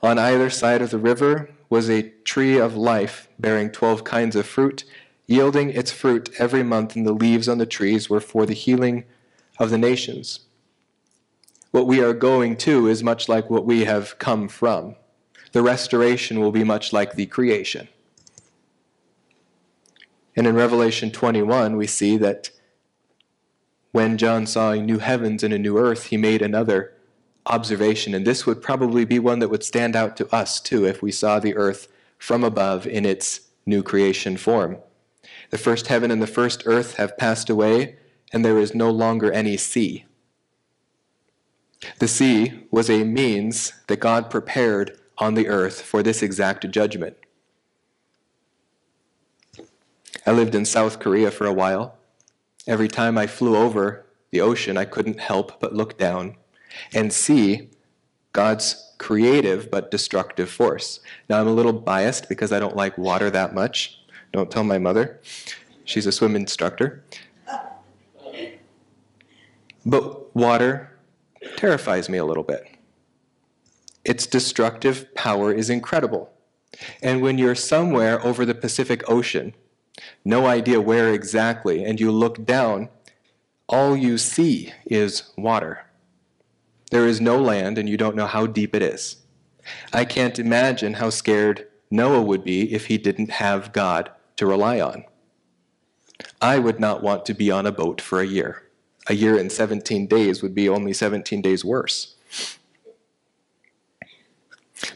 [0.00, 4.46] On either side of the river was a tree of life bearing twelve kinds of
[4.46, 4.84] fruit,
[5.26, 9.02] yielding its fruit every month, and the leaves on the trees were for the healing
[9.58, 10.40] of the nations.
[11.72, 14.94] What we are going to is much like what we have come from.
[15.52, 17.88] The restoration will be much like the creation.
[20.36, 22.50] And in Revelation 21, we see that
[23.90, 26.92] when John saw new heavens and a new earth, he made another
[27.46, 28.14] observation.
[28.14, 31.10] And this would probably be one that would stand out to us too if we
[31.10, 34.76] saw the earth from above in its new creation form.
[35.48, 37.96] The first heaven and the first earth have passed away,
[38.30, 40.04] and there is no longer any sea.
[41.98, 47.16] The sea was a means that God prepared on the earth for this exact judgment.
[50.26, 51.96] I lived in South Korea for a while.
[52.66, 56.36] Every time I flew over the ocean, I couldn't help but look down
[56.94, 57.70] and see
[58.32, 61.00] God's creative but destructive force.
[61.28, 64.00] Now, I'm a little biased because I don't like water that much.
[64.32, 65.20] Don't tell my mother.
[65.84, 67.04] She's a swim instructor.
[69.84, 70.91] But water
[71.56, 72.66] terrifies me a little bit.
[74.04, 76.32] Its destructive power is incredible.
[77.02, 79.54] And when you're somewhere over the Pacific Ocean,
[80.24, 82.88] no idea where exactly, and you look down,
[83.68, 85.86] all you see is water.
[86.90, 89.16] There is no land, and you don't know how deep it is.
[89.92, 94.80] I can't imagine how scared Noah would be if he didn't have God to rely
[94.80, 95.04] on.
[96.40, 98.62] I would not want to be on a boat for a year.
[99.08, 102.14] A year and 17 days would be only 17 days worse.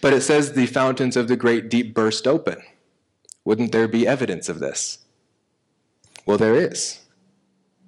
[0.01, 2.63] But it says the fountains of the great deep burst open.
[3.45, 4.99] Wouldn't there be evidence of this?
[6.25, 7.01] Well, there is.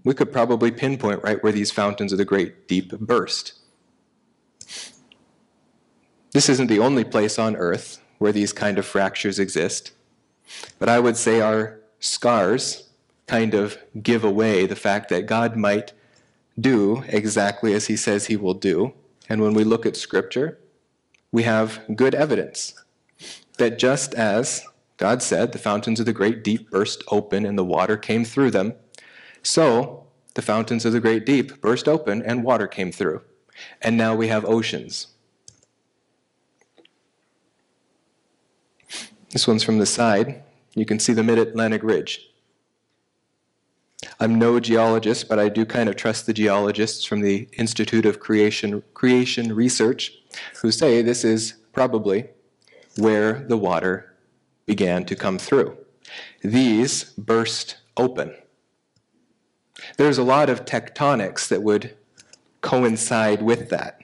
[0.04, 3.54] We could probably pinpoint right where these fountains of the great deep burst.
[6.32, 9.92] This isn't the only place on earth where these kind of fractures exist,
[10.78, 12.88] but I would say our scars
[13.26, 15.92] kind of give away the fact that God might
[16.58, 18.94] do exactly as he says he will do.
[19.28, 20.58] And when we look at Scripture,
[21.30, 22.74] we have good evidence
[23.58, 24.64] that just as
[24.96, 28.50] God said, the fountains of the great deep burst open and the water came through
[28.50, 28.74] them,
[29.42, 33.22] so the fountains of the great deep burst open and water came through.
[33.82, 35.08] And now we have oceans.
[39.30, 40.42] This one's from the side.
[40.74, 42.27] You can see the mid Atlantic ridge.
[44.20, 48.18] I'm no geologist, but I do kind of trust the geologists from the Institute of
[48.18, 50.12] Creation, Creation Research
[50.60, 52.28] who say this is probably
[52.96, 54.14] where the water
[54.66, 55.76] began to come through.
[56.42, 58.34] These burst open.
[59.96, 61.96] There's a lot of tectonics that would
[62.60, 64.00] coincide with that.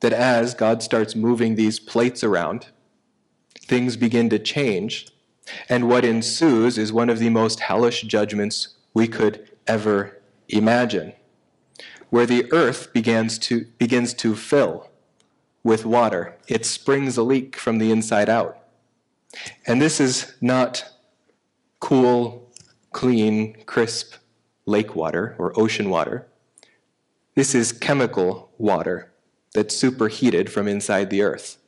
[0.00, 2.68] That as God starts moving these plates around,
[3.58, 5.08] things begin to change,
[5.68, 10.16] and what ensues is one of the most hellish judgments we could ever
[10.48, 11.12] imagine,
[12.08, 14.88] where the earth begins to, begins to fill
[15.62, 16.38] with water.
[16.48, 18.56] It springs a leak from the inside out.
[19.66, 20.94] And this is not
[21.78, 22.50] cool,
[22.92, 24.14] clean, crisp
[24.64, 26.26] lake water or ocean water.
[27.34, 29.12] This is chemical water
[29.52, 31.58] that's superheated from inside the earth,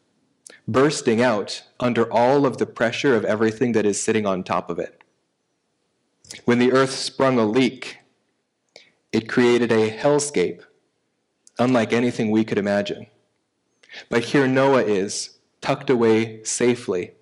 [0.66, 4.79] bursting out under all of the pressure of everything that is sitting on top of
[4.79, 4.97] it.
[6.45, 7.99] When the earth sprung a leak,
[9.12, 10.62] it created a hellscape
[11.59, 13.07] unlike anything we could imagine.
[14.09, 17.12] But here Noah is, tucked away safely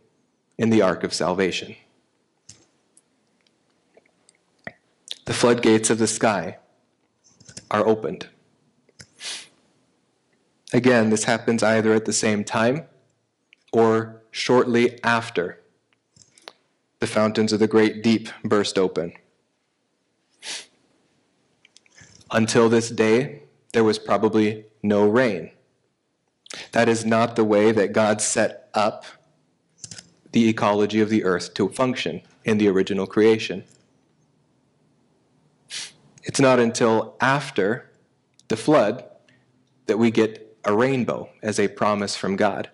[0.58, 1.76] in the ark of salvation.
[5.24, 6.58] The floodgates of the sky
[7.70, 8.28] are opened.
[10.72, 12.86] Again, this happens either at the same time
[13.72, 15.62] or shortly after
[17.06, 19.12] the fountains of the great deep burst open.
[22.32, 23.42] Until this day,
[23.72, 25.52] there was probably no rain.
[26.72, 29.04] That is not the way that God set up
[30.32, 33.62] the ecology of the earth to function in the original creation.
[36.24, 37.88] It's not until after
[38.48, 39.04] the flood
[39.86, 42.68] that we get a rainbow as a promise from God.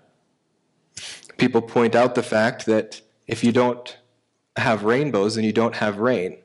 [1.37, 3.99] People point out the fact that if you don't
[4.57, 6.39] have rainbows, and you don't have rain.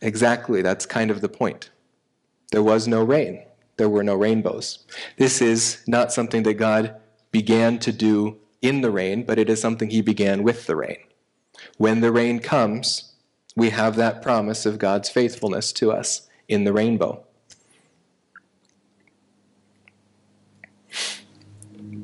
[0.00, 1.70] Exactly, that's kind of the point.
[2.50, 3.44] There was no rain
[3.76, 4.84] there were no rainbows.
[5.16, 6.94] This is not something that God
[7.30, 10.98] began to do in the rain, but it is something He began with the rain.
[11.78, 13.14] When the rain comes,
[13.56, 17.24] we have that promise of God's faithfulness to us in the rainbow.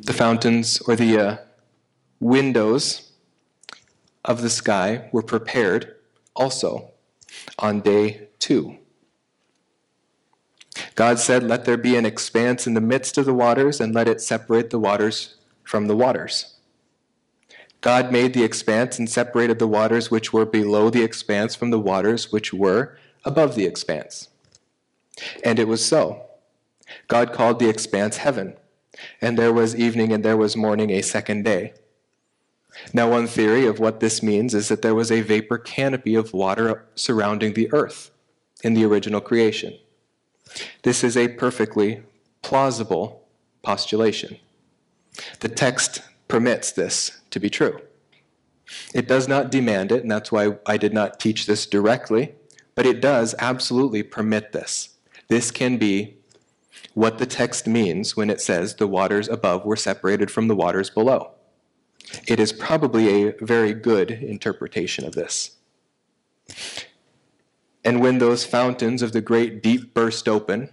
[0.02, 1.36] The fountains or the uh,
[2.18, 3.07] windows
[4.24, 5.96] of the sky were prepared
[6.34, 6.90] also
[7.58, 8.78] on day two.
[10.94, 14.08] God said, Let there be an expanse in the midst of the waters, and let
[14.08, 16.54] it separate the waters from the waters.
[17.80, 21.78] God made the expanse and separated the waters which were below the expanse from the
[21.78, 24.28] waters which were above the expanse.
[25.44, 26.24] And it was so.
[27.06, 28.56] God called the expanse heaven,
[29.20, 31.74] and there was evening and there was morning a second day.
[32.92, 36.32] Now, one theory of what this means is that there was a vapor canopy of
[36.32, 38.10] water surrounding the earth
[38.62, 39.78] in the original creation.
[40.82, 42.02] This is a perfectly
[42.42, 43.28] plausible
[43.62, 44.38] postulation.
[45.40, 47.80] The text permits this to be true.
[48.94, 52.34] It does not demand it, and that's why I did not teach this directly,
[52.74, 54.90] but it does absolutely permit this.
[55.28, 56.16] This can be
[56.94, 60.90] what the text means when it says the waters above were separated from the waters
[60.90, 61.32] below.
[62.26, 65.56] It is probably a very good interpretation of this.
[67.84, 70.70] And when those fountains of the great deep burst open,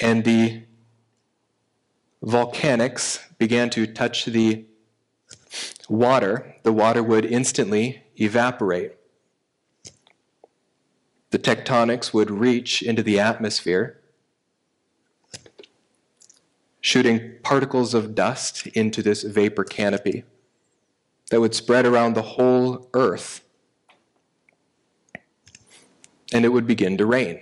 [0.00, 0.62] and the
[2.22, 4.64] volcanics began to touch the
[5.88, 8.96] water, the water would instantly evaporate.
[11.30, 13.97] The tectonics would reach into the atmosphere,
[16.88, 20.24] shooting particles of dust into this vapor canopy
[21.30, 23.42] that would spread around the whole earth.
[26.32, 27.40] And it would begin to rain.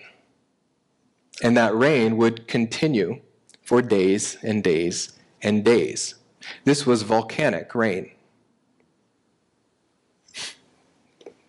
[1.44, 3.20] And that rain would continue
[3.62, 6.16] for days and days and days.
[6.64, 8.10] This was volcanic rain.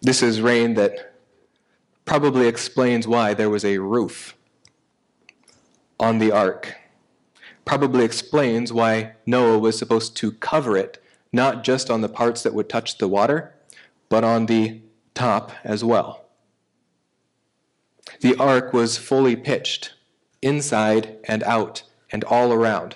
[0.02, 1.16] This is rain that
[2.06, 4.36] probably explains why there was a roof
[6.00, 6.76] on the ark.
[7.68, 11.04] Probably explains why Noah was supposed to cover it,
[11.34, 13.54] not just on the parts that would touch the water,
[14.08, 14.82] but on the
[15.14, 16.26] top as well.
[18.22, 19.94] The ark was fully pitched,
[20.42, 22.96] inside and out, and all around.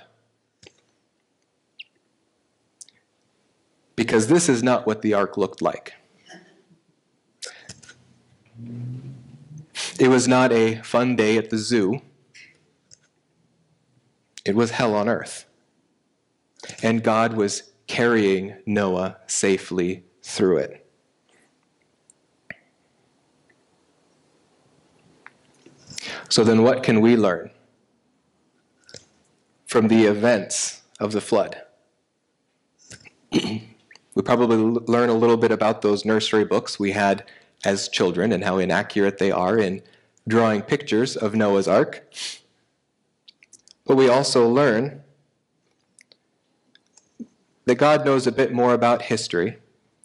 [3.97, 5.93] Because this is not what the ark looked like.
[9.99, 12.01] It was not a fun day at the zoo.
[14.45, 15.45] It was hell on earth.
[16.81, 20.87] And God was carrying Noah safely through it.
[26.29, 27.51] So then, what can we learn
[29.65, 31.61] from the events of the flood?
[33.31, 37.25] we probably learn a little bit about those nursery books we had
[37.65, 39.81] as children and how inaccurate they are in
[40.27, 42.07] drawing pictures of Noah's Ark.
[43.85, 45.03] But we also learn
[47.65, 49.57] that God knows a bit more about history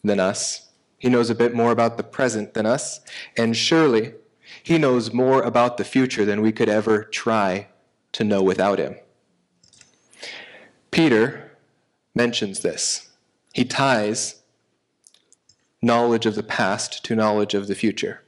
[0.02, 0.68] than us.
[0.98, 3.00] He knows a bit more about the present than us.
[3.36, 4.14] And surely
[4.62, 7.68] he knows more about the future than we could ever try
[8.12, 8.96] to know without him.
[10.90, 11.52] Peter
[12.14, 13.10] mentions this.
[13.52, 14.42] He ties
[15.82, 18.22] knowledge of the past to knowledge of the future.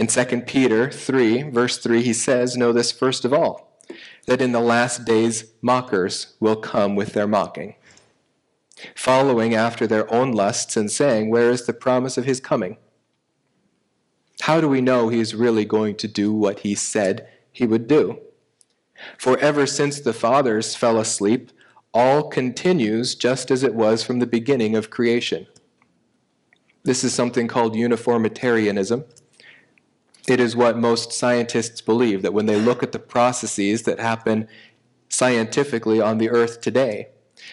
[0.00, 3.78] In 2 Peter 3, verse 3, he says, Know this first of all,
[4.26, 7.74] that in the last days mockers will come with their mocking,
[8.96, 12.78] following after their own lusts and saying, Where is the promise of his coming?
[14.40, 17.86] How do we know he is really going to do what he said he would
[17.86, 18.20] do?
[19.18, 21.52] For ever since the fathers fell asleep,
[21.92, 25.46] all continues just as it was from the beginning of creation.
[26.84, 29.04] This is something called uniformitarianism.
[30.28, 34.48] It is what most scientists believe that when they look at the processes that happen
[35.08, 37.08] scientifically on the earth today,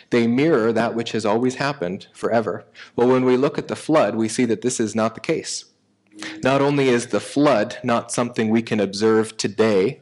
[0.10, 2.66] they mirror that which has always happened forever.
[2.96, 5.66] Well, when we look at the flood, we see that this is not the case.
[6.44, 10.02] Not only is the flood not something we can observe today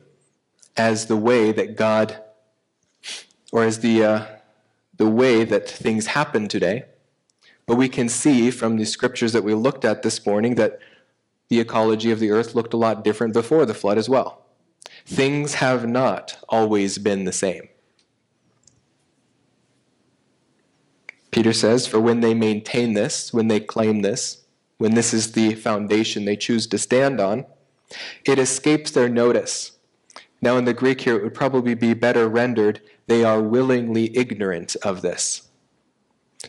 [0.77, 2.21] as the way that God
[3.51, 4.25] or as the, uh,
[4.97, 6.85] the way that things happen today.
[7.65, 10.79] But we can see from the scriptures that we looked at this morning that
[11.49, 14.45] the ecology of the earth looked a lot different before the flood as well.
[15.05, 17.69] Things have not always been the same.
[21.31, 24.43] Peter says, For when they maintain this, when they claim this,
[24.77, 27.45] when this is the foundation they choose to stand on,
[28.25, 29.73] it escapes their notice.
[30.41, 34.75] Now, in the Greek here, it would probably be better rendered they are willingly ignorant
[34.83, 35.49] of this.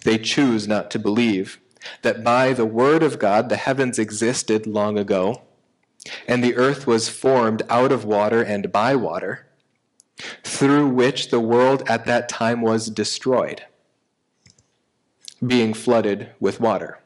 [0.04, 1.58] They choose not to believe
[2.02, 5.42] that by the word of God the heavens existed long ago,
[6.26, 9.46] and the earth was formed out of water and by water,
[10.44, 13.64] through which the world at that time was destroyed,
[15.44, 17.00] being flooded with water.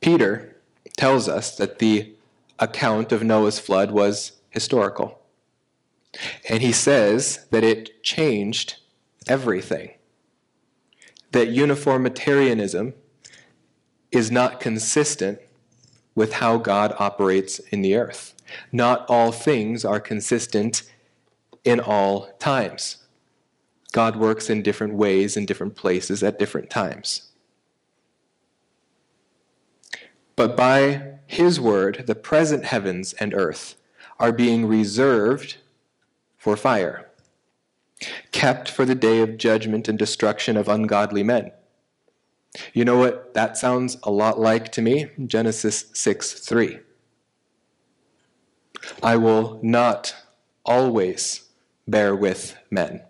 [0.00, 0.56] Peter
[0.96, 2.12] tells us that the
[2.58, 5.18] account of Noah's flood was historical.
[6.48, 8.76] And he says that it changed
[9.26, 9.90] everything.
[11.36, 12.94] That uniformitarianism
[14.10, 15.38] is not consistent
[16.14, 18.32] with how God operates in the earth.
[18.72, 20.90] Not all things are consistent
[21.62, 23.04] in all times.
[23.92, 27.28] God works in different ways in different places at different times.
[30.36, 33.74] But by his word, the present heavens and earth
[34.18, 35.58] are being reserved
[36.38, 37.05] for fire,
[38.32, 41.52] kept for the day of judgment and destruction of ungodly men.
[42.72, 45.08] You know what that sounds a lot like to me?
[45.26, 46.78] Genesis 6 3.
[49.02, 50.14] I will not
[50.64, 51.48] always
[51.86, 53.02] bear with men.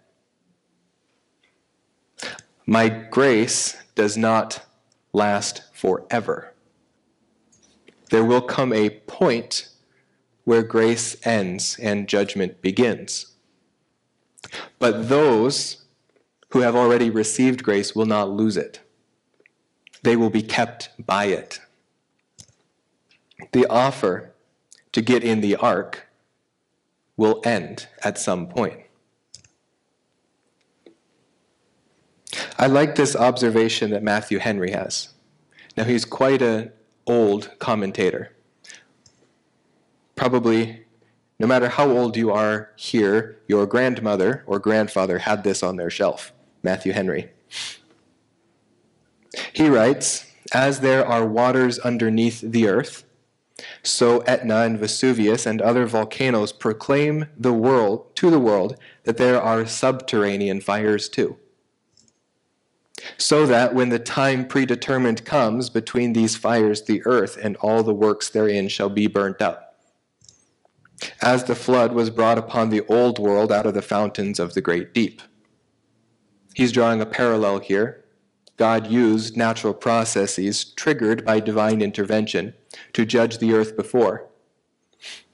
[2.66, 4.64] My grace does not
[5.12, 6.52] last forever.
[8.10, 9.68] There will come a point
[10.44, 13.35] where grace ends and judgment begins.
[14.78, 15.84] But those
[16.50, 18.80] who have already received grace will not lose it,
[20.02, 21.60] they will be kept by it.
[23.52, 24.32] The offer
[24.92, 26.06] to get in the ark
[27.16, 28.80] will end at some point.
[32.58, 35.10] I like this observation that Matthew Henry has.
[35.76, 36.72] Now, he's quite an
[37.06, 38.36] old commentator
[40.16, 40.85] probably
[41.38, 45.90] no matter how old you are here, your grandmother or grandfather had this on their
[45.90, 46.32] shelf.
[46.62, 47.30] Matthew Henry.
[49.52, 53.04] He writes As there are waters underneath the earth,
[53.82, 59.40] so Etna and Vesuvius and other volcanoes proclaim the world to the world that there
[59.40, 61.36] are subterranean fires too.
[63.18, 67.94] So that when the time predetermined comes between these fires, the earth and all the
[67.94, 69.65] works therein shall be burnt up
[71.20, 74.60] as the flood was brought upon the old world out of the fountains of the
[74.60, 75.22] great deep.
[76.54, 78.04] He's drawing a parallel here.
[78.56, 82.54] God used natural processes triggered by divine intervention
[82.94, 84.26] to judge the earth before.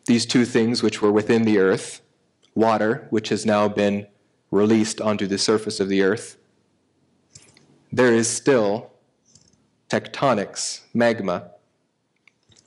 [0.07, 2.01] These two things which were within the earth,
[2.57, 4.09] water, which has now been
[4.51, 6.37] released onto the surface of the earth,
[7.93, 8.91] there is still
[9.89, 11.51] tectonics, magma,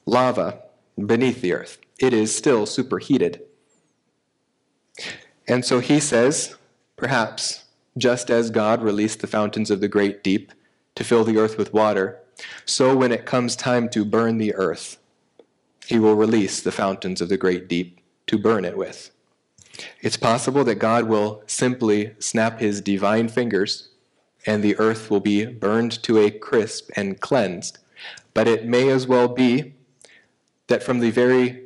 [0.05, 0.61] lava
[0.97, 3.41] beneath the earth it is still superheated.
[5.47, 6.55] And so he says,
[6.95, 7.65] perhaps,
[7.97, 10.51] just as God released the fountains of the great deep
[10.95, 12.19] to fill the earth with water,
[12.65, 14.97] so when it comes time to burn the earth,
[15.87, 19.11] he will release the fountains of the great deep to burn it with.
[20.01, 23.89] It's possible that God will simply snap his divine fingers
[24.45, 27.79] and the earth will be burned to a crisp and cleansed.
[28.33, 29.73] But it may as well be
[30.67, 31.64] that from the very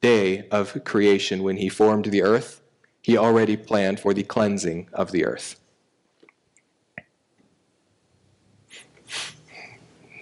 [0.00, 2.60] day of creation, when he formed the earth,
[3.02, 5.56] he already planned for the cleansing of the earth.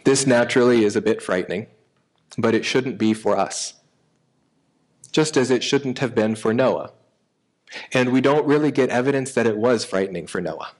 [0.05, 1.67] This naturally is a bit frightening,
[2.39, 3.75] but it shouldn't be for us,
[5.13, 6.93] just as it shouldn't have been for Noah.
[7.93, 10.73] And we don't really get evidence that it was frightening for Noah.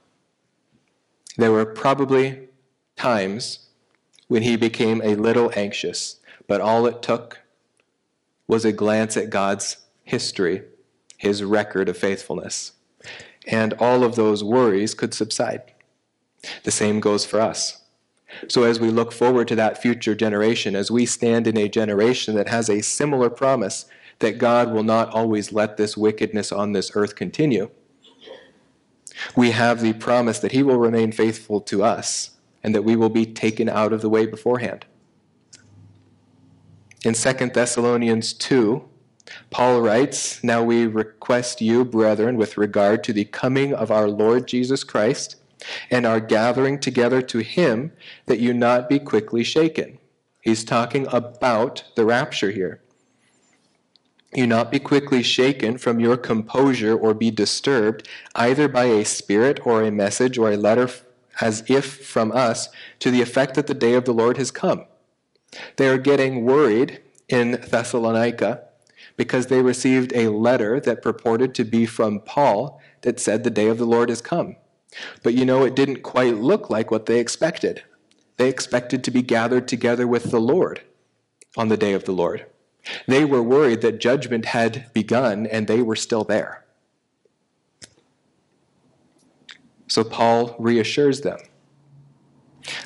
[1.37, 2.49] There were probably
[2.95, 3.67] times
[4.27, 7.39] when he became a little anxious, but all it took
[8.49, 10.63] was a glance at God's history,
[11.17, 12.71] his record of faithfulness.
[13.47, 15.71] And all of those worries could subside.
[16.63, 17.83] The same goes for us.
[18.47, 22.35] So, as we look forward to that future generation, as we stand in a generation
[22.35, 23.85] that has a similar promise
[24.17, 27.69] that God will not always let this wickedness on this earth continue,
[29.35, 32.31] we have the promise that He will remain faithful to us
[32.63, 34.85] and that we will be taken out of the way beforehand.
[37.05, 38.83] In 2 Thessalonians 2,
[39.51, 44.49] Paul writes, Now we request you, brethren, with regard to the coming of our Lord
[44.49, 45.37] Jesus Christ
[45.89, 47.93] and our gathering together to him,
[48.25, 49.97] that you not be quickly shaken.
[50.41, 52.81] He's talking about the rapture here.
[54.33, 59.65] You not be quickly shaken from your composure or be disturbed, either by a spirit
[59.65, 60.89] or a message or a letter
[61.39, 62.67] as if from us,
[62.99, 64.85] to the effect that the day of the Lord has come
[65.77, 68.63] they are getting worried in Thessalonica
[69.17, 73.67] because they received a letter that purported to be from Paul that said the day
[73.67, 74.55] of the Lord has come.
[75.23, 77.83] But you know, it didn't quite look like what they expected.
[78.37, 80.81] They expected to be gathered together with the Lord
[81.57, 82.45] on the day of the Lord.
[83.07, 86.65] They were worried that judgment had begun and they were still there.
[89.87, 91.39] So Paul reassures them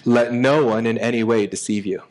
[0.05, 2.01] let no one in any way deceive you.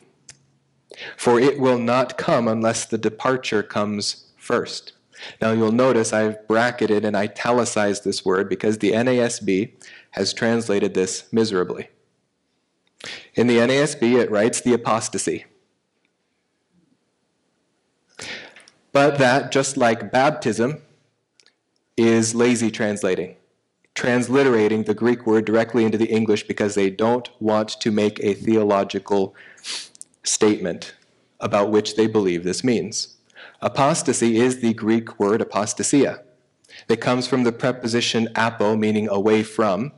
[1.17, 4.93] For it will not come unless the departure comes first.
[5.41, 9.73] Now you'll notice I've bracketed and italicized this word because the NASB
[10.11, 11.89] has translated this miserably.
[13.35, 15.45] In the NASB, it writes the apostasy.
[18.91, 20.81] But that, just like baptism,
[21.97, 23.35] is lazy translating,
[23.95, 28.35] transliterating the Greek word directly into the English because they don't want to make a
[28.35, 29.35] theological
[30.23, 30.95] statement
[31.39, 33.17] about which they believe this means.
[33.61, 36.21] Apostasy is the Greek word apostasia.
[36.89, 39.91] It comes from the preposition apo, meaning away from,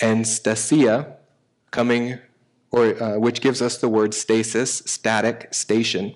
[0.00, 1.14] and stasia,
[1.70, 2.18] coming,
[2.70, 6.14] or uh, which gives us the word stasis, static, station.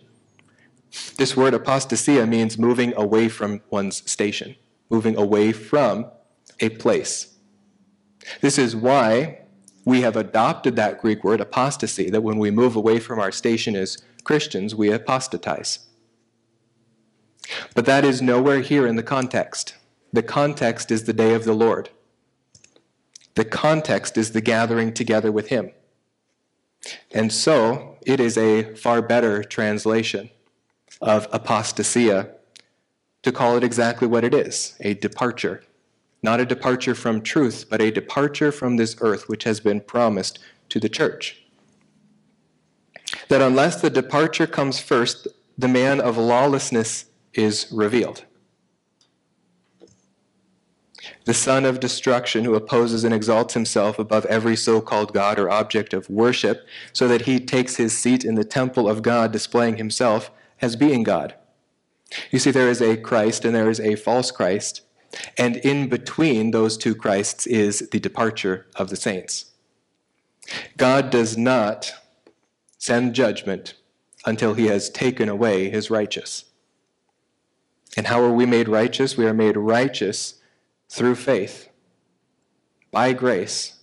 [1.17, 4.57] This word apostasia means moving away from one's station,
[4.91, 6.07] moving away from
[6.61, 7.35] a place.
[8.41, 9.41] This is why
[9.87, 13.77] we have adopted that Greek word apostasy, that when we move away from our station
[13.77, 15.87] as Christians, we apostatize.
[17.73, 19.77] But that is nowhere here in the context.
[20.13, 21.91] The context is the day of the Lord.
[23.37, 25.71] The context is the gathering together with Him.
[27.13, 30.31] And so, it is a far better translation
[31.01, 32.31] of apostasia
[33.23, 35.63] to call it exactly what it is a departure
[36.27, 40.41] not a departure from truth, but a departure from this earth which has been promised
[40.69, 41.45] to the church.
[43.29, 48.25] That unless the departure comes first, the man of lawlessness is revealed.
[51.27, 55.49] The son of destruction who opposes and exalts himself above every so called God or
[55.49, 59.77] object of worship, so that he takes his seat in the temple of God, displaying
[59.77, 61.37] himself as being God.
[62.33, 64.83] You see, there is a Christ and there is a false Christ,
[65.37, 69.53] and in between those two Christs is the departure of the saints.
[70.77, 71.93] God does not
[72.79, 73.75] send judgment
[74.25, 76.45] until he has taken away his righteous.
[77.97, 79.17] And how are we made righteous?
[79.17, 80.35] We are made righteous
[80.89, 81.69] through faith,
[82.91, 83.75] by grace,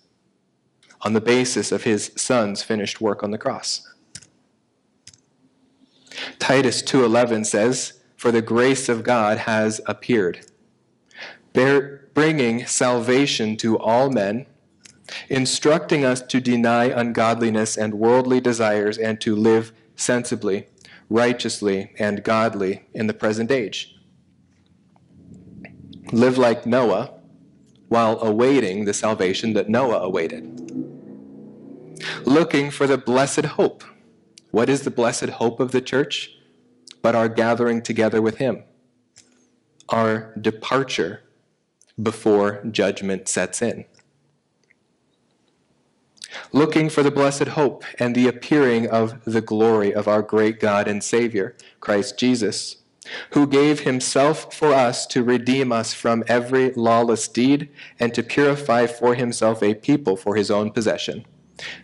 [1.02, 3.90] on the basis of his son's finished work on the cross.
[6.40, 10.46] Titus 2:11 says, "For the grace of God has appeared."
[11.54, 14.45] Bear, bringing salvation to all men,
[15.30, 20.68] instructing us to deny ungodliness and worldly desires and to live sensibly,
[21.10, 23.95] righteously, and godly in the present age.
[26.12, 27.14] Live like Noah
[27.89, 30.60] while awaiting the salvation that Noah awaited.
[32.26, 33.84] Looking for the blessed hope.
[34.51, 36.36] What is the blessed hope of the church?
[37.01, 38.64] But our gathering together with Him,
[39.89, 41.22] our departure
[42.02, 43.86] before judgment sets in.
[46.52, 50.88] Looking for the blessed hope and the appearing of the glory of our great God
[50.88, 52.78] and Savior, Christ Jesus,
[53.32, 57.70] who gave himself for us to redeem us from every lawless deed
[58.00, 61.26] and to purify for himself a people for his own possession,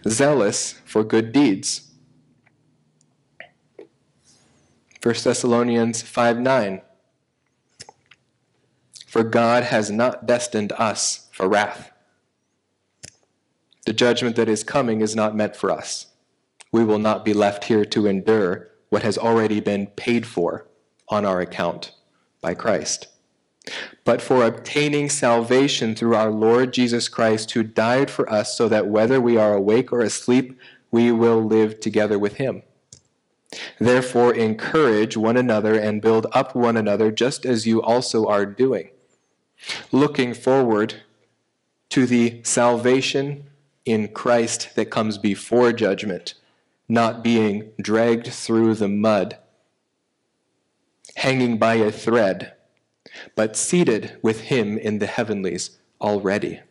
[0.07, 1.89] zealous for good deeds.
[5.01, 6.81] 1 Thessalonians 5 9.
[9.19, 11.91] For God has not destined us for wrath.
[13.85, 16.07] The judgment that is coming is not meant for us.
[16.71, 20.67] We will not be left here to endure what has already been paid for
[21.09, 21.91] on our account
[22.39, 23.07] by Christ.
[24.05, 28.87] But for obtaining salvation through our Lord Jesus Christ, who died for us, so that
[28.87, 30.57] whether we are awake or asleep,
[30.91, 32.63] we will live together with him.
[33.79, 38.91] Therefore, encourage one another and build up one another, just as you also are doing
[39.91, 40.95] looking forward
[41.89, 43.45] to the salvation
[43.85, 46.35] in Christ that comes before judgment,
[46.87, 49.37] not being dragged through the mud,
[51.15, 52.53] hanging by a thread,
[53.35, 56.61] but seated with Him in the heavenlies already.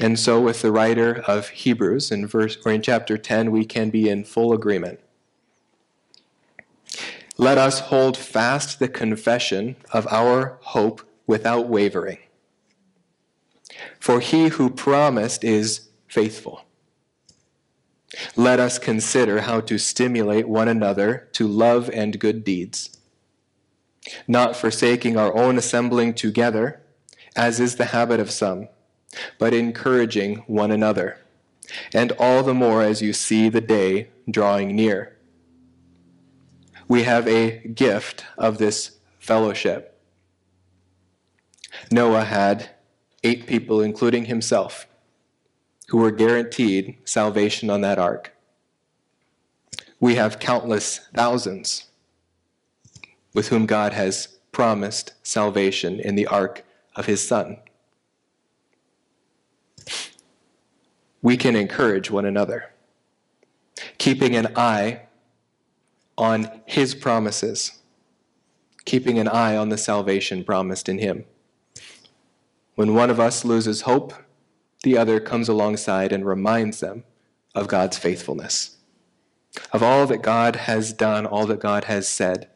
[0.00, 3.90] And so, with the writer of Hebrews in verse or in chapter 10, we can
[3.90, 5.00] be in full agreement.
[7.40, 12.18] Let us hold fast the confession of our hope without wavering.
[13.98, 16.66] For he who promised is faithful.
[18.36, 22.98] Let us consider how to stimulate one another to love and good deeds,
[24.28, 26.82] not forsaking our own assembling together,
[27.34, 28.68] as is the habit of some,
[29.38, 31.16] but encouraging one another,
[31.94, 35.16] and all the more as you see the day drawing near
[36.90, 39.96] we have a gift of this fellowship.
[41.88, 42.70] Noah had
[43.22, 44.88] eight people, including himself,
[45.86, 48.34] who were guaranteed salvation on that ark.
[50.00, 51.86] We have countless thousands
[53.34, 56.64] with whom God has promised salvation in the ark
[56.96, 57.58] of his Son.
[61.22, 62.72] We can encourage one another,
[63.98, 65.02] keeping an eye
[66.20, 67.78] on his promises,
[68.84, 71.24] keeping an eye on the salvation promised in him.
[72.74, 74.12] When one of us loses hope,
[74.82, 77.04] the other comes alongside and reminds them
[77.54, 78.76] of God's faithfulness,
[79.72, 82.50] of all that God has done, all that God has said,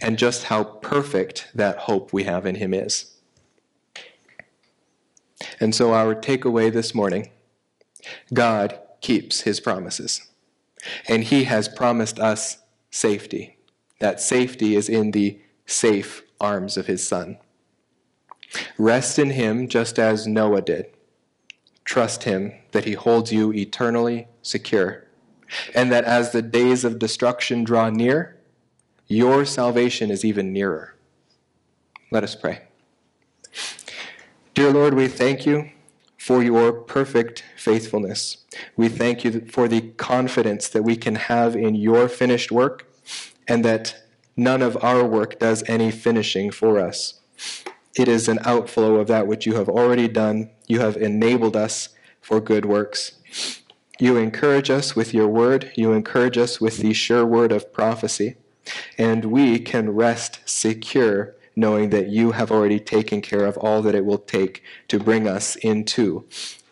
[0.00, 3.14] and just how perfect that hope we have in Him is.
[5.60, 7.30] And so, our takeaway this morning
[8.32, 10.27] God keeps His promises,
[11.06, 12.58] and He has promised us
[12.90, 13.58] safety.
[14.00, 17.38] That safety is in the safe arms of His Son.
[18.78, 20.86] Rest in Him just as Noah did.
[21.84, 25.06] Trust Him that He holds you eternally secure,
[25.74, 28.36] and that as the days of destruction draw near,
[29.06, 30.94] your salvation is even nearer.
[32.10, 32.62] Let us pray.
[34.54, 35.70] Dear Lord, we thank you
[36.28, 38.44] for your perfect faithfulness.
[38.76, 42.86] We thank you for the confidence that we can have in your finished work
[43.48, 43.96] and that
[44.36, 47.20] none of our work does any finishing for us.
[47.96, 50.50] It is an outflow of that which you have already done.
[50.66, 51.88] You have enabled us
[52.20, 53.12] for good works.
[53.98, 55.72] You encourage us with your word.
[55.76, 58.36] You encourage us with the sure word of prophecy.
[58.98, 63.94] And we can rest secure knowing that you have already taken care of all that
[63.96, 66.24] it will take to bring us into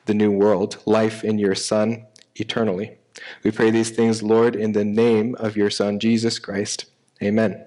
[0.04, 2.06] the new world, life in your Son
[2.36, 2.96] eternally.
[3.42, 6.84] We pray these things, Lord, in the name of your Son, Jesus Christ.
[7.20, 7.65] Amen.